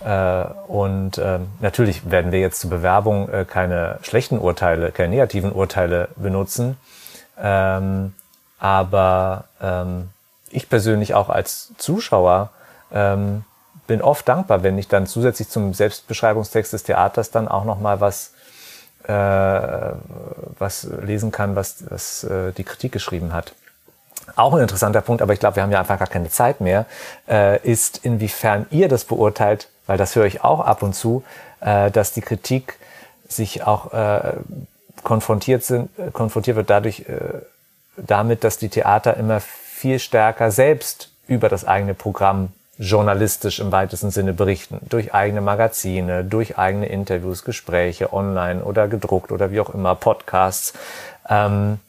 Äh, 0.04 0.44
und 0.68 1.18
äh, 1.18 1.40
natürlich 1.60 2.10
werden 2.10 2.32
wir 2.32 2.40
jetzt 2.40 2.60
zur 2.60 2.70
Bewerbung 2.70 3.28
äh, 3.28 3.44
keine 3.44 3.98
schlechten 4.02 4.38
Urteile, 4.38 4.92
keine 4.92 5.10
negativen 5.10 5.52
Urteile 5.52 6.08
benutzen. 6.16 6.76
Ähm, 7.40 8.14
aber 8.58 9.44
ähm, 9.60 10.10
ich 10.50 10.68
persönlich 10.68 11.14
auch 11.14 11.28
als 11.28 11.72
Zuschauer 11.78 12.50
ähm, 12.92 13.44
bin 13.86 14.02
oft 14.02 14.28
dankbar, 14.28 14.62
wenn 14.62 14.78
ich 14.78 14.88
dann 14.88 15.06
zusätzlich 15.06 15.48
zum 15.48 15.74
Selbstbeschreibungstext 15.74 16.72
des 16.72 16.82
Theaters 16.84 17.30
dann 17.30 17.48
auch 17.48 17.64
noch 17.64 17.80
mal 17.80 18.00
was 18.00 18.32
äh, 19.04 19.12
was 20.58 20.84
lesen 21.02 21.32
kann, 21.32 21.56
was, 21.56 21.84
was 21.88 22.24
äh, 22.24 22.52
die 22.52 22.64
Kritik 22.64 22.92
geschrieben 22.92 23.32
hat. 23.32 23.54
auch 24.36 24.52
ein 24.54 24.60
interessanter 24.60 25.00
Punkt, 25.00 25.22
aber 25.22 25.32
ich 25.32 25.40
glaube, 25.40 25.56
wir 25.56 25.62
haben 25.62 25.72
ja 25.72 25.80
einfach 25.80 25.98
gar 25.98 26.08
keine 26.08 26.28
Zeit 26.28 26.60
mehr, 26.60 26.84
äh, 27.28 27.58
ist, 27.66 28.04
inwiefern 28.04 28.66
ihr 28.70 28.88
das 28.88 29.04
beurteilt, 29.04 29.68
weil 29.88 29.98
das 29.98 30.14
höre 30.14 30.26
ich 30.26 30.44
auch 30.44 30.60
ab 30.60 30.84
und 30.84 30.94
zu, 30.94 31.24
äh, 31.60 31.90
dass 31.90 32.12
die 32.12 32.20
Kritik 32.20 32.78
sich 33.26 33.64
auch 33.64 33.92
äh, 33.92 34.34
konfrontiert 35.02 35.64
sind, 35.64 35.90
äh, 35.98 36.12
konfrontiert 36.12 36.56
wird 36.56 36.70
dadurch, 36.70 37.00
äh, 37.00 37.40
damit, 37.96 38.44
dass 38.44 38.58
die 38.58 38.68
Theater 38.68 39.16
immer 39.16 39.40
viel 39.40 39.98
stärker 39.98 40.52
selbst 40.52 41.10
über 41.26 41.48
das 41.48 41.64
eigene 41.64 41.94
Programm 41.94 42.50
journalistisch 42.78 43.58
im 43.58 43.72
weitesten 43.72 44.10
Sinne 44.10 44.32
berichten. 44.32 44.78
Durch 44.88 45.12
eigene 45.12 45.40
Magazine, 45.40 46.24
durch 46.24 46.58
eigene 46.58 46.86
Interviews, 46.86 47.44
Gespräche, 47.44 48.12
online 48.12 48.62
oder 48.62 48.86
gedruckt 48.86 49.32
oder 49.32 49.50
wie 49.50 49.60
auch 49.60 49.74
immer, 49.74 49.96
Podcasts. 49.96 50.74
Ähm, 51.28 51.80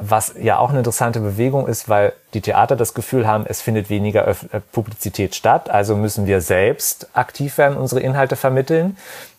was 0.00 0.34
ja 0.40 0.58
auch 0.58 0.70
eine 0.70 0.78
interessante 0.78 1.20
Bewegung 1.20 1.66
ist, 1.66 1.88
weil 1.88 2.12
die 2.34 2.40
Theater 2.40 2.76
das 2.76 2.94
Gefühl 2.94 3.26
haben, 3.26 3.44
es 3.46 3.60
findet 3.60 3.90
weniger 3.90 4.26
Öf 4.26 4.46
äh, 4.52 4.60
Publizität 4.60 5.34
statt, 5.34 5.70
also 5.70 5.96
müssen 5.96 6.26
wir 6.26 6.40
selbst 6.40 7.08
aktiv 7.14 7.58
werden, 7.58 7.76
unsere 7.76 8.00
Inhalte 8.00 8.36
vermitteln. 8.36 8.96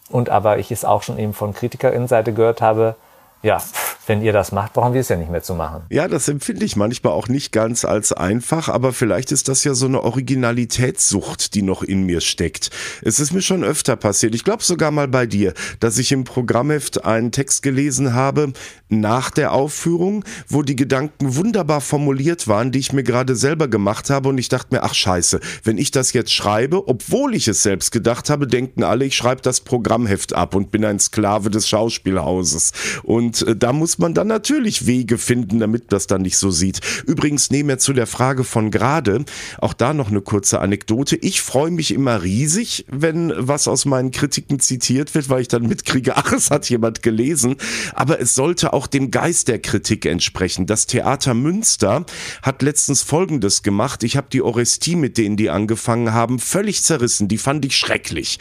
Und 0.10 0.30
aber 0.30 0.58
ich 0.58 0.72
es 0.72 0.86
auch 0.86 1.04
schon 1.04 1.19
eben 1.19 1.34
von 1.34 1.54
Kritikerinnenseite 1.54 2.34
gehört 2.34 2.62
habe, 2.62 2.95
ja, 3.41 3.63
wenn 4.10 4.21
ihr 4.21 4.34
das 4.34 4.52
macht, 4.52 4.73
brauchen 4.73 4.93
wir 4.93 5.02
es 5.02 5.10
ja 5.10 5.15
nicht 5.15 5.32
mehr 5.32 5.43
zu 5.43 5.54
machen. 5.54 5.84
Ja, 5.89 6.08
das 6.08 6.28
empfinde 6.28 6.65
ich 6.65 6.75
manchmal 6.75 7.13
auch 7.13 7.28
nicht 7.28 7.52
ganz 7.52 7.86
als 7.86 8.12
einfach, 8.12 8.67
aber 8.67 8.91
vielleicht 8.91 9.32
ist 9.32 9.47
das 9.47 9.63
ja 9.63 9.75
so 9.75 9.86
eine 9.86 10.02
Originalitätssucht, 10.02 11.54
die 11.54 11.62
noch 11.62 11.84
in 11.84 12.04
mir 12.04 12.19
steckt. 12.19 12.71
Es 13.04 13.19
ist 13.19 13.32
mir 13.32 13.43
schon 13.43 13.63
öfter 13.63 13.95
passiert, 13.95 14.34
ich 14.34 14.43
glaube 14.43 14.63
sogar 14.63 14.89
mal 14.89 15.08
bei 15.08 15.28
dir, 15.28 15.54
dass 15.80 15.99
ich 15.99 16.12
im 16.12 16.23
Programmheft 16.23 17.06
einen 17.06 17.32
Text 17.32 17.62
gelesen 17.62 18.13
habe 18.13 18.52
nach 18.89 19.30
der 19.30 19.54
Aufführung, 19.54 20.25
wo 20.47 20.63
die 20.63 20.75
Gedanken 20.75 21.36
wunderbar 21.36 21.80
formuliert 21.80 22.47
waren, 22.47 22.71
die 22.71 22.80
ich 22.80 22.91
mir 22.91 23.04
gerade 23.04 23.36
selber 23.36 23.67
gemacht 23.67 24.10
habe 24.10 24.30
und 24.30 24.39
ich 24.39 24.49
dachte 24.49 24.73
mir, 24.73 24.82
ach 24.82 24.95
scheiße, 24.95 25.39
wenn 25.63 25.78
ich 25.78 25.91
das 25.91 26.13
jetzt 26.13 26.34
schreibe, 26.34 26.88
obwohl 26.88 27.36
ich 27.36 27.47
es 27.47 27.62
selbst 27.62 27.91
gedacht 27.91 28.32
habe, 28.32 28.47
denken 28.47 28.84
alle, 28.84 29.06
ich 29.06 29.15
schreibe 29.15 29.41
das 29.41 29.62
Programmheft 29.62 30.34
ab 30.34 30.56
und 30.56 30.71
bin 30.71 30.84
ein 30.84 30.99
Sklave 30.99 31.52
des 31.52 31.69
Schauspielhauses. 31.69 32.71
Und 33.04 33.29
äh, 33.42 33.56
da 33.56 33.74
muss 33.74 33.98
man 33.98 34.13
dann 34.13 34.28
natürlich 34.28 34.86
Wege 34.86 35.18
finden, 35.18 35.60
damit 35.60 35.92
das 35.92 36.08
dann 36.08 36.22
nicht 36.22 36.38
so 36.38 36.52
sieht. 36.52 36.80
Übrigens 37.06 37.50
nehmen 37.52 37.70
wir 37.70 37.78
zu 37.78 37.94
der 37.94 38.08
Frage 38.08 38.44
von 38.44 38.72
gerade, 38.72 39.26
auch 39.60 39.74
da 39.74 39.94
noch 39.94 40.10
eine 40.10 40.22
kurze 40.22 40.60
Anekdote. 40.60 41.15
Ich 41.15 41.42
freue 41.42 41.72
mich 41.72 41.94
immer 41.94 42.24
riesig, 42.24 42.86
wenn 42.89 43.34
was 43.36 43.68
aus 43.68 43.86
meinen 43.86 44.12
Kritiken 44.12 44.60
zitiert 44.60 45.15
wird, 45.15 45.30
weil 45.30 45.42
ich 45.42 45.48
dann 45.48 45.63
mitkriege, 45.68 46.18
ach, 46.18 46.32
es 46.34 46.52
hat 46.52 46.70
jemand 46.70 47.02
gelesen. 47.02 47.56
Aber 47.94 48.20
es 48.20 48.36
sollte 48.36 48.74
auch 48.74 48.88
dem 48.88 49.12
Geist 49.12 49.48
der 49.48 49.60
Kritik 49.60 50.06
entsprechen. 50.06 50.65
Das 50.65 50.86
Theater 50.86 51.34
Münster 51.34 52.06
hat 52.42 52.62
letztens 52.62 53.02
Folgendes 53.02 53.63
gemacht. 53.63 54.04
Ich 54.04 54.18
habe 54.18 54.28
die 54.32 54.42
Orestie, 54.42 54.96
mit 54.96 55.18
denen 55.18 55.38
die 55.38 55.50
angefangen 55.50 56.13
haben, 56.13 56.39
völlig 56.39 56.84
zerrissen. 56.84 57.28
Die 57.28 57.38
fand 57.38 57.65
ich 57.65 57.78
schrecklich. 57.78 58.39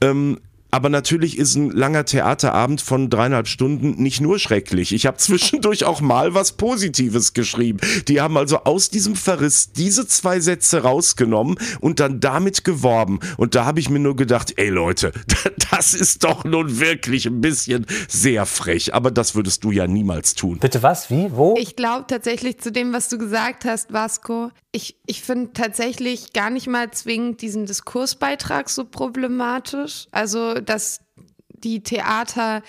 Ähm, 0.00 0.38
aber 0.70 0.88
natürlich 0.88 1.38
ist 1.38 1.54
ein 1.54 1.70
langer 1.70 2.04
Theaterabend 2.04 2.80
von 2.80 3.10
dreieinhalb 3.10 3.48
Stunden 3.48 4.02
nicht 4.02 4.20
nur 4.20 4.38
schrecklich. 4.38 4.92
Ich 4.92 5.06
habe 5.06 5.16
zwischendurch 5.16 5.84
auch 5.84 6.00
mal 6.00 6.34
was 6.34 6.52
Positives 6.52 7.32
geschrieben. 7.32 7.80
Die 8.08 8.20
haben 8.20 8.36
also 8.36 8.58
aus 8.64 8.90
diesem 8.90 9.16
Verriss 9.16 9.72
diese 9.72 10.06
zwei 10.06 10.40
Sätze 10.40 10.82
rausgenommen 10.82 11.56
und 11.80 12.00
dann 12.00 12.20
damit 12.20 12.64
geworben. 12.64 13.20
Und 13.36 13.54
da 13.54 13.64
habe 13.64 13.80
ich 13.80 13.90
mir 13.90 13.98
nur 13.98 14.16
gedacht, 14.16 14.54
ey 14.56 14.68
Leute, 14.68 15.12
das 15.70 15.94
ist 15.94 16.24
doch 16.24 16.44
nun 16.44 16.80
wirklich 16.80 17.26
ein 17.26 17.40
bisschen 17.40 17.86
sehr 18.08 18.46
frech. 18.46 18.94
Aber 18.94 19.10
das 19.10 19.34
würdest 19.34 19.64
du 19.64 19.70
ja 19.70 19.86
niemals 19.86 20.34
tun. 20.34 20.58
Bitte 20.58 20.82
was? 20.82 21.10
Wie? 21.10 21.30
Wo? 21.32 21.56
Ich 21.58 21.76
glaube 21.76 22.04
tatsächlich 22.08 22.58
zu 22.58 22.70
dem, 22.72 22.92
was 22.92 23.08
du 23.08 23.18
gesagt 23.18 23.64
hast, 23.64 23.92
Vasco. 23.92 24.50
Ich, 24.72 24.96
ich 25.06 25.22
finde 25.22 25.52
tatsächlich 25.52 26.32
gar 26.32 26.50
nicht 26.50 26.68
mal 26.68 26.90
zwingend 26.92 27.42
diesen 27.42 27.66
Diskursbeitrag 27.66 28.68
so 28.70 28.84
problematisch. 28.84 30.06
Also 30.12 30.59
dass 30.62 31.00
die 31.50 31.82
Theater 31.82 32.62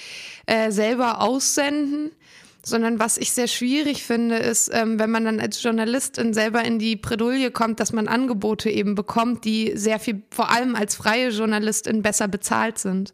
äh, 0.46 0.72
selber 0.72 1.22
aussenden, 1.22 2.12
sondern 2.64 3.00
was 3.00 3.18
ich 3.18 3.32
sehr 3.32 3.48
schwierig 3.48 4.04
finde, 4.04 4.36
ist, 4.36 4.70
ähm, 4.72 5.00
wenn 5.00 5.10
man 5.10 5.26
dann 5.26 5.40
als 5.40 5.62
Journalistin 5.64 6.34
selber 6.34 6.64
in 6.64 6.78
die 6.78 6.96
Bredouille 6.96 7.50
kommt, 7.50 7.80
dass 7.80 7.92
man 7.92 8.08
Angebote 8.08 8.70
eben 8.70 8.94
bekommt, 8.94 9.46
die 9.46 9.72
sehr 9.76 10.00
viel, 10.00 10.22
vor 10.30 10.52
allem 10.52 10.76
als 10.76 10.96
freie 10.96 11.30
Journalistin, 11.30 12.04
besser 12.04 12.28
bezahlt 12.28 12.78
sind. 12.78 13.14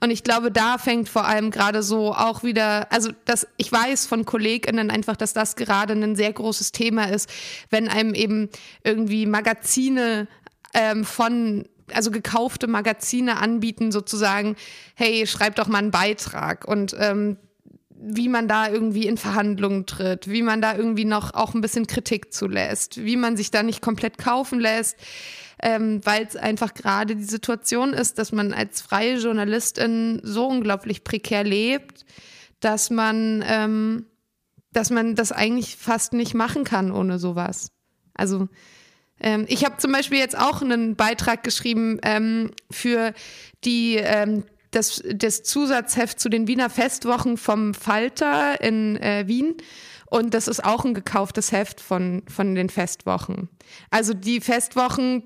Und 0.00 0.10
ich 0.10 0.24
glaube, 0.24 0.50
da 0.50 0.76
fängt 0.76 1.08
vor 1.08 1.26
allem 1.26 1.50
gerade 1.50 1.82
so 1.82 2.12
auch 2.12 2.42
wieder, 2.42 2.92
also 2.92 3.10
das, 3.24 3.46
ich 3.56 3.72
weiß 3.72 4.06
von 4.06 4.26
KollegInnen 4.26 4.90
einfach, 4.90 5.16
dass 5.16 5.32
das 5.32 5.56
gerade 5.56 5.94
ein 5.94 6.16
sehr 6.16 6.32
großes 6.32 6.72
Thema 6.72 7.04
ist, 7.04 7.30
wenn 7.70 7.88
einem 7.88 8.14
eben 8.14 8.50
irgendwie 8.84 9.24
Magazine 9.24 10.28
ähm, 10.74 11.04
von 11.04 11.64
also 11.94 12.10
gekaufte 12.10 12.66
Magazine 12.66 13.38
anbieten, 13.38 13.92
sozusagen, 13.92 14.56
hey, 14.94 15.26
schreib 15.26 15.56
doch 15.56 15.68
mal 15.68 15.78
einen 15.78 15.90
Beitrag 15.90 16.66
und 16.66 16.94
ähm, 16.98 17.36
wie 18.04 18.28
man 18.28 18.48
da 18.48 18.68
irgendwie 18.68 19.06
in 19.06 19.16
Verhandlungen 19.16 19.86
tritt, 19.86 20.28
wie 20.28 20.42
man 20.42 20.60
da 20.60 20.76
irgendwie 20.76 21.04
noch 21.04 21.34
auch 21.34 21.54
ein 21.54 21.60
bisschen 21.60 21.86
Kritik 21.86 22.32
zulässt, 22.32 23.04
wie 23.04 23.16
man 23.16 23.36
sich 23.36 23.52
da 23.52 23.62
nicht 23.62 23.80
komplett 23.80 24.18
kaufen 24.18 24.58
lässt, 24.58 24.96
ähm, 25.62 26.00
weil 26.04 26.26
es 26.26 26.34
einfach 26.34 26.74
gerade 26.74 27.14
die 27.14 27.22
Situation 27.22 27.92
ist, 27.92 28.18
dass 28.18 28.32
man 28.32 28.52
als 28.52 28.82
freie 28.82 29.18
Journalistin 29.18 30.20
so 30.24 30.48
unglaublich 30.48 31.04
prekär 31.04 31.44
lebt, 31.44 32.04
dass 32.58 32.90
man, 32.90 33.44
ähm, 33.46 34.06
dass 34.72 34.90
man 34.90 35.14
das 35.14 35.30
eigentlich 35.30 35.76
fast 35.76 36.12
nicht 36.12 36.34
machen 36.34 36.64
kann 36.64 36.90
ohne 36.90 37.20
sowas. 37.20 37.68
Also 38.14 38.48
ähm, 39.22 39.44
ich 39.48 39.64
habe 39.64 39.76
zum 39.78 39.92
Beispiel 39.92 40.18
jetzt 40.18 40.36
auch 40.36 40.62
einen 40.62 40.96
Beitrag 40.96 41.42
geschrieben 41.42 41.98
ähm, 42.02 42.50
für 42.70 43.14
die 43.64 43.96
ähm, 43.96 44.44
das, 44.72 45.02
das 45.14 45.42
Zusatzheft 45.42 46.18
zu 46.18 46.28
den 46.28 46.46
Wiener 46.48 46.70
Festwochen 46.70 47.36
vom 47.36 47.74
Falter 47.74 48.60
in 48.60 48.96
äh, 48.96 49.24
Wien. 49.26 49.54
Und 50.06 50.34
das 50.34 50.48
ist 50.48 50.64
auch 50.64 50.84
ein 50.84 50.94
gekauftes 50.94 51.52
Heft 51.52 51.80
von, 51.80 52.22
von 52.28 52.54
den 52.54 52.68
Festwochen. 52.68 53.48
Also 53.90 54.14
die 54.14 54.40
Festwochen, 54.40 55.24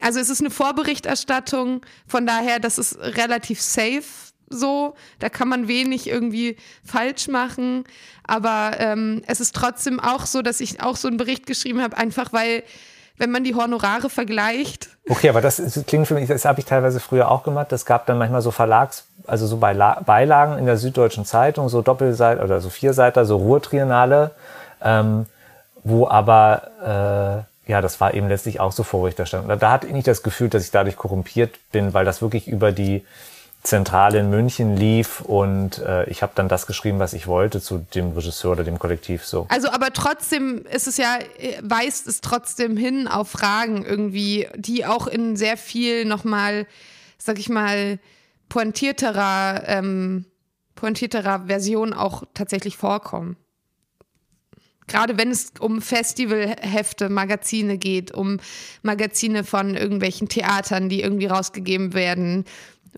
also 0.00 0.20
es 0.20 0.28
ist 0.28 0.40
eine 0.40 0.50
Vorberichterstattung, 0.50 1.84
von 2.06 2.26
daher, 2.26 2.60
das 2.60 2.78
ist 2.78 2.98
relativ 2.98 3.60
safe 3.60 4.04
so. 4.50 4.94
Da 5.20 5.28
kann 5.28 5.48
man 5.48 5.68
wenig 5.68 6.08
irgendwie 6.08 6.56
falsch 6.84 7.28
machen. 7.28 7.84
Aber 8.24 8.72
ähm, 8.78 9.22
es 9.26 9.40
ist 9.40 9.54
trotzdem 9.54 10.00
auch 10.00 10.26
so, 10.26 10.42
dass 10.42 10.60
ich 10.60 10.82
auch 10.82 10.96
so 10.96 11.08
einen 11.08 11.16
Bericht 11.16 11.46
geschrieben 11.46 11.80
habe, 11.80 11.96
einfach 11.96 12.32
weil 12.32 12.64
wenn 13.20 13.30
man 13.30 13.44
die 13.44 13.54
Honorare 13.54 14.08
vergleicht. 14.08 14.88
Okay, 15.08 15.28
aber 15.28 15.42
das, 15.42 15.58
ist, 15.58 15.86
klingt 15.86 16.08
für 16.08 16.14
mich, 16.14 16.26
das 16.26 16.46
habe 16.46 16.58
ich 16.58 16.64
teilweise 16.64 17.00
früher 17.00 17.30
auch 17.30 17.42
gemacht. 17.42 17.70
Es 17.70 17.84
gab 17.84 18.06
dann 18.06 18.16
manchmal 18.16 18.40
so 18.40 18.50
Verlags, 18.50 19.04
also 19.26 19.46
so 19.46 19.58
Beilagen 19.58 20.58
in 20.58 20.64
der 20.64 20.78
Süddeutschen 20.78 21.26
Zeitung, 21.26 21.68
so 21.68 21.82
Doppelseite 21.82 22.42
oder 22.42 22.60
so 22.60 22.70
Vierseiter, 22.70 23.26
so 23.26 23.36
Ruhrtriennale, 23.36 24.30
ähm, 24.82 25.26
wo 25.84 26.08
aber 26.08 27.44
äh, 27.66 27.70
ja, 27.70 27.82
das 27.82 28.00
war 28.00 28.14
eben 28.14 28.28
letztlich 28.28 28.58
auch 28.58 28.72
so 28.72 28.82
Vorberichterstattung. 28.82 29.48
Da, 29.48 29.56
da 29.56 29.70
hatte 29.70 29.86
ich 29.86 29.92
nicht 29.92 30.08
das 30.08 30.22
Gefühl, 30.22 30.48
dass 30.48 30.64
ich 30.64 30.70
dadurch 30.70 30.96
korrumpiert 30.96 31.54
bin, 31.72 31.92
weil 31.92 32.06
das 32.06 32.22
wirklich 32.22 32.48
über 32.48 32.72
die 32.72 33.04
Zentrale 33.62 34.20
in 34.20 34.30
München 34.30 34.76
lief 34.76 35.20
und 35.20 35.78
äh, 35.78 36.08
ich 36.08 36.22
habe 36.22 36.32
dann 36.34 36.48
das 36.48 36.66
geschrieben, 36.66 36.98
was 36.98 37.12
ich 37.12 37.26
wollte 37.26 37.60
zu 37.60 37.84
dem 37.94 38.12
Regisseur 38.12 38.52
oder 38.52 38.64
dem 38.64 38.78
Kollektiv 38.78 39.24
so. 39.24 39.46
Also 39.50 39.70
aber 39.70 39.92
trotzdem 39.92 40.64
ist 40.64 40.86
es 40.86 40.96
ja, 40.96 41.18
weist 41.62 42.06
es 42.06 42.22
trotzdem 42.22 42.78
hin 42.78 43.06
auf 43.06 43.28
Fragen 43.28 43.84
irgendwie, 43.84 44.48
die 44.56 44.86
auch 44.86 45.06
in 45.06 45.36
sehr 45.36 45.58
viel 45.58 46.06
nochmal, 46.06 46.66
sag 47.18 47.38
ich 47.38 47.50
mal, 47.50 47.98
pointierterer, 48.48 49.62
ähm, 49.66 50.24
pointierterer 50.74 51.44
Version 51.46 51.92
auch 51.92 52.24
tatsächlich 52.32 52.78
vorkommen. 52.78 53.36
Gerade 54.86 55.18
wenn 55.18 55.30
es 55.30 55.52
um 55.60 55.82
Festivalhefte, 55.82 57.10
Magazine 57.10 57.78
geht, 57.78 58.10
um 58.10 58.38
Magazine 58.82 59.44
von 59.44 59.76
irgendwelchen 59.76 60.28
Theatern, 60.28 60.88
die 60.88 61.00
irgendwie 61.00 61.26
rausgegeben 61.26 61.94
werden, 61.94 62.44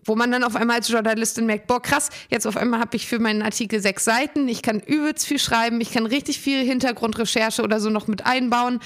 wo 0.05 0.15
man 0.15 0.31
dann 0.31 0.43
auf 0.43 0.55
einmal 0.55 0.77
als 0.77 0.89
Journalistin 0.89 1.45
merkt, 1.45 1.67
boah, 1.67 1.81
krass, 1.81 2.09
jetzt 2.29 2.47
auf 2.47 2.57
einmal 2.57 2.79
habe 2.79 2.95
ich 2.95 3.07
für 3.07 3.19
meinen 3.19 3.41
Artikel 3.41 3.79
sechs 3.79 4.03
Seiten, 4.03 4.47
ich 4.47 4.61
kann 4.61 4.79
übelst 4.79 5.25
viel 5.25 5.39
schreiben, 5.39 5.81
ich 5.81 5.91
kann 5.91 6.05
richtig 6.05 6.39
viel 6.39 6.63
Hintergrundrecherche 6.63 7.63
oder 7.63 7.79
so 7.79 7.89
noch 7.89 8.07
mit 8.07 8.25
einbauen. 8.25 8.79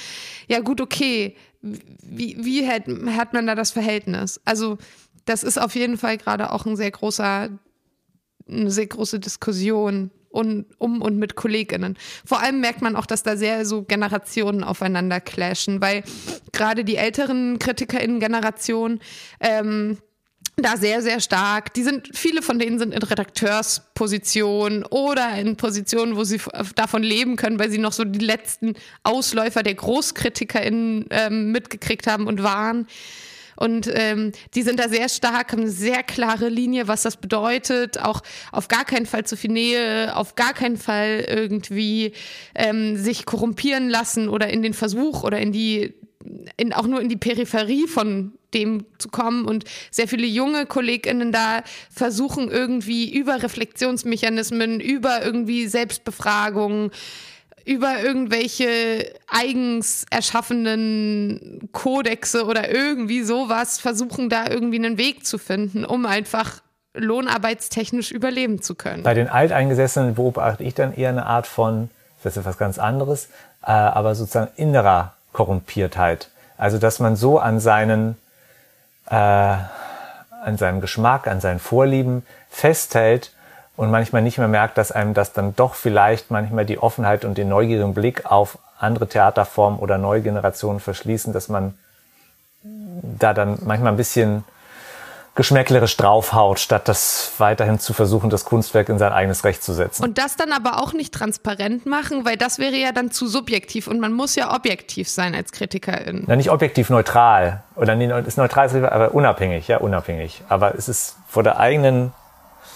Ja, 0.47 0.59
gut, 0.59 0.81
okay. 0.81 1.35
Wie, 1.61 2.37
wie 2.39 2.67
hat, 2.67 2.83
hat 3.15 3.33
man 3.33 3.47
da 3.47 3.55
das 3.55 3.71
Verhältnis? 3.71 4.39
Also, 4.45 4.77
das 5.25 5.43
ist 5.43 5.57
auf 5.57 5.75
jeden 5.75 5.97
Fall 5.97 6.17
gerade 6.17 6.51
auch 6.51 6.65
ein 6.65 6.75
sehr 6.75 6.91
großer, 6.91 7.49
eine 8.47 8.71
sehr 8.71 8.87
große 8.87 9.19
Diskussion 9.19 10.11
und, 10.29 10.65
um 10.77 11.01
und 11.01 11.17
mit 11.17 11.35
KollegInnen. 11.35 11.97
Vor 12.25 12.41
allem 12.41 12.61
merkt 12.61 12.81
man 12.81 12.95
auch, 12.95 13.05
dass 13.05 13.23
da 13.23 13.35
sehr 13.35 13.65
so 13.65 13.83
Generationen 13.83 14.63
aufeinander 14.63 15.19
clashen, 15.19 15.81
weil 15.81 16.03
gerade 16.53 16.85
die 16.85 16.95
älteren 16.95 17.59
KritikerInnen-Generation 17.59 18.99
ähm, 19.39 19.97
da 20.63 20.75
sehr, 20.75 21.03
sehr 21.03 21.19
stark. 21.19 21.73
Die 21.75 21.83
sind, 21.83 22.09
viele 22.13 22.41
von 22.41 22.57
denen 22.57 22.79
sind 22.79 22.93
in 22.93 23.03
Redakteurspositionen 23.03 24.83
oder 24.85 25.35
in 25.35 25.55
Positionen, 25.55 26.15
wo 26.15 26.23
sie 26.23 26.41
davon 26.75 27.03
leben 27.03 27.35
können, 27.35 27.59
weil 27.59 27.69
sie 27.69 27.77
noch 27.77 27.93
so 27.93 28.03
die 28.03 28.25
letzten 28.25 28.73
Ausläufer 29.03 29.61
der 29.61 29.75
GroßkritikerInnen 29.75 31.05
ähm, 31.11 31.51
mitgekriegt 31.51 32.07
haben 32.07 32.25
und 32.25 32.41
waren. 32.41 32.87
Und 33.55 33.89
ähm, 33.91 34.31
die 34.53 34.61
sind 34.61 34.79
da 34.79 34.87
sehr 34.87 35.09
stark, 35.09 35.51
haben 35.51 35.61
eine 35.61 35.71
sehr 35.71 36.03
klare 36.03 36.49
Linie, 36.49 36.87
was 36.87 37.01
das 37.03 37.17
bedeutet. 37.17 37.99
Auch 37.99 38.21
auf 38.51 38.67
gar 38.67 38.85
keinen 38.85 39.07
Fall 39.07 39.25
zu 39.25 39.35
viel 39.35 39.51
Nähe, 39.51 40.15
auf 40.15 40.35
gar 40.35 40.53
keinen 40.53 40.77
Fall 40.77 41.25
irgendwie 41.27 42.13
ähm, 42.55 42.95
sich 42.97 43.25
korrumpieren 43.25 43.89
lassen 43.89 44.29
oder 44.29 44.49
in 44.49 44.61
den 44.61 44.73
Versuch 44.73 45.23
oder 45.23 45.39
in 45.39 45.51
die 45.51 45.93
in, 46.57 46.73
auch 46.73 46.87
nur 46.87 47.01
in 47.01 47.09
die 47.09 47.17
Peripherie 47.17 47.87
von 47.87 48.36
dem 48.53 48.85
zu 48.97 49.09
kommen 49.09 49.45
und 49.45 49.65
sehr 49.91 50.07
viele 50.07 50.25
junge 50.25 50.65
KollegInnen 50.65 51.31
da 51.31 51.63
versuchen 51.93 52.49
irgendwie 52.49 53.13
über 53.13 53.43
Reflexionsmechanismen, 53.43 54.79
über 54.79 55.23
irgendwie 55.23 55.67
Selbstbefragungen, 55.67 56.91
über 57.65 57.99
irgendwelche 58.01 59.13
eigens 59.27 60.05
erschaffenen 60.09 61.69
Kodexe 61.73 62.45
oder 62.45 62.71
irgendwie 62.71 63.23
sowas 63.23 63.79
versuchen 63.79 64.29
da 64.29 64.47
irgendwie 64.49 64.77
einen 64.77 64.97
Weg 64.97 65.25
zu 65.25 65.37
finden, 65.37 65.83
um 65.83 66.05
einfach 66.05 66.61
lohnarbeitstechnisch 66.93 68.11
überleben 68.11 68.61
zu 68.61 68.73
können. 68.75 69.03
Bei 69.03 69.13
den 69.13 69.27
Alteingesessenen 69.27 70.15
beobachte 70.15 70.63
ich 70.63 70.73
dann 70.73 70.93
eher 70.93 71.09
eine 71.09 71.25
Art 71.25 71.45
von, 71.45 71.89
das 72.23 72.33
ist 72.33 72.41
etwas 72.41 72.57
ganz 72.57 72.79
anderes, 72.79 73.27
äh, 73.63 73.71
aber 73.71 74.15
sozusagen 74.15 74.51
innerer 74.55 75.13
Korrumpiertheit. 75.33 76.29
Also 76.57 76.77
dass 76.77 76.99
man 76.99 77.15
so 77.15 77.37
an 77.37 77.59
seinen 77.59 78.15
äh, 79.09 79.15
an 79.15 80.57
seinem 80.57 80.81
Geschmack, 80.81 81.27
an 81.27 81.41
seinen 81.41 81.59
Vorlieben 81.59 82.25
festhält 82.49 83.33
und 83.75 83.91
manchmal 83.91 84.21
nicht 84.21 84.37
mehr 84.37 84.47
merkt, 84.47 84.77
dass 84.77 84.91
einem 84.91 85.13
das 85.13 85.33
dann 85.33 85.55
doch 85.55 85.75
vielleicht 85.75 86.31
manchmal 86.31 86.65
die 86.65 86.79
Offenheit 86.79 87.25
und 87.25 87.37
den 87.37 87.49
neugierigen 87.49 87.93
Blick 87.93 88.25
auf 88.25 88.57
andere 88.79 89.07
Theaterformen 89.07 89.79
oder 89.79 89.97
neue 89.97 90.21
Generationen 90.21 90.79
verschließen, 90.79 91.33
dass 91.33 91.49
man 91.49 91.77
da 92.63 93.33
dann 93.33 93.59
manchmal 93.63 93.93
ein 93.93 93.97
bisschen 93.97 94.43
geschmäcklerisch 95.37 95.95
draufhaut, 95.97 96.59
statt 96.59 96.87
das 96.87 97.31
weiterhin 97.37 97.79
zu 97.79 97.93
versuchen, 97.93 98.29
das 98.29 98.43
Kunstwerk 98.43 98.89
in 98.89 98.97
sein 98.97 99.13
eigenes 99.13 99.43
Recht 99.43 99.63
zu 99.63 99.71
setzen. 99.71 100.03
Und 100.03 100.17
das 100.17 100.35
dann 100.35 100.51
aber 100.51 100.81
auch 100.81 100.93
nicht 100.93 101.13
transparent 101.13 101.85
machen, 101.85 102.25
weil 102.25 102.37
das 102.37 102.57
wäre 102.57 102.75
ja 102.75 102.91
dann 102.91 103.11
zu 103.11 103.27
subjektiv 103.27 103.87
und 103.87 103.99
man 103.99 104.13
muss 104.13 104.35
ja 104.35 104.53
objektiv 104.53 105.07
sein 105.07 105.35
als 105.35 105.51
Kritikerin. 105.51 106.23
Na, 106.27 106.35
nicht 106.35 106.49
objektiv 106.49 106.89
neutral. 106.89 107.63
Oder 107.75 107.95
nee, 107.95 108.11
ist 108.25 108.37
neutral, 108.37 108.85
aber 108.87 109.13
unabhängig, 109.13 109.67
ja, 109.67 109.77
unabhängig. 109.77 110.41
Aber 110.49 110.75
es 110.75 110.89
ist 110.89 111.15
vor 111.27 111.43
der 111.43 111.59
eigenen 111.59 112.13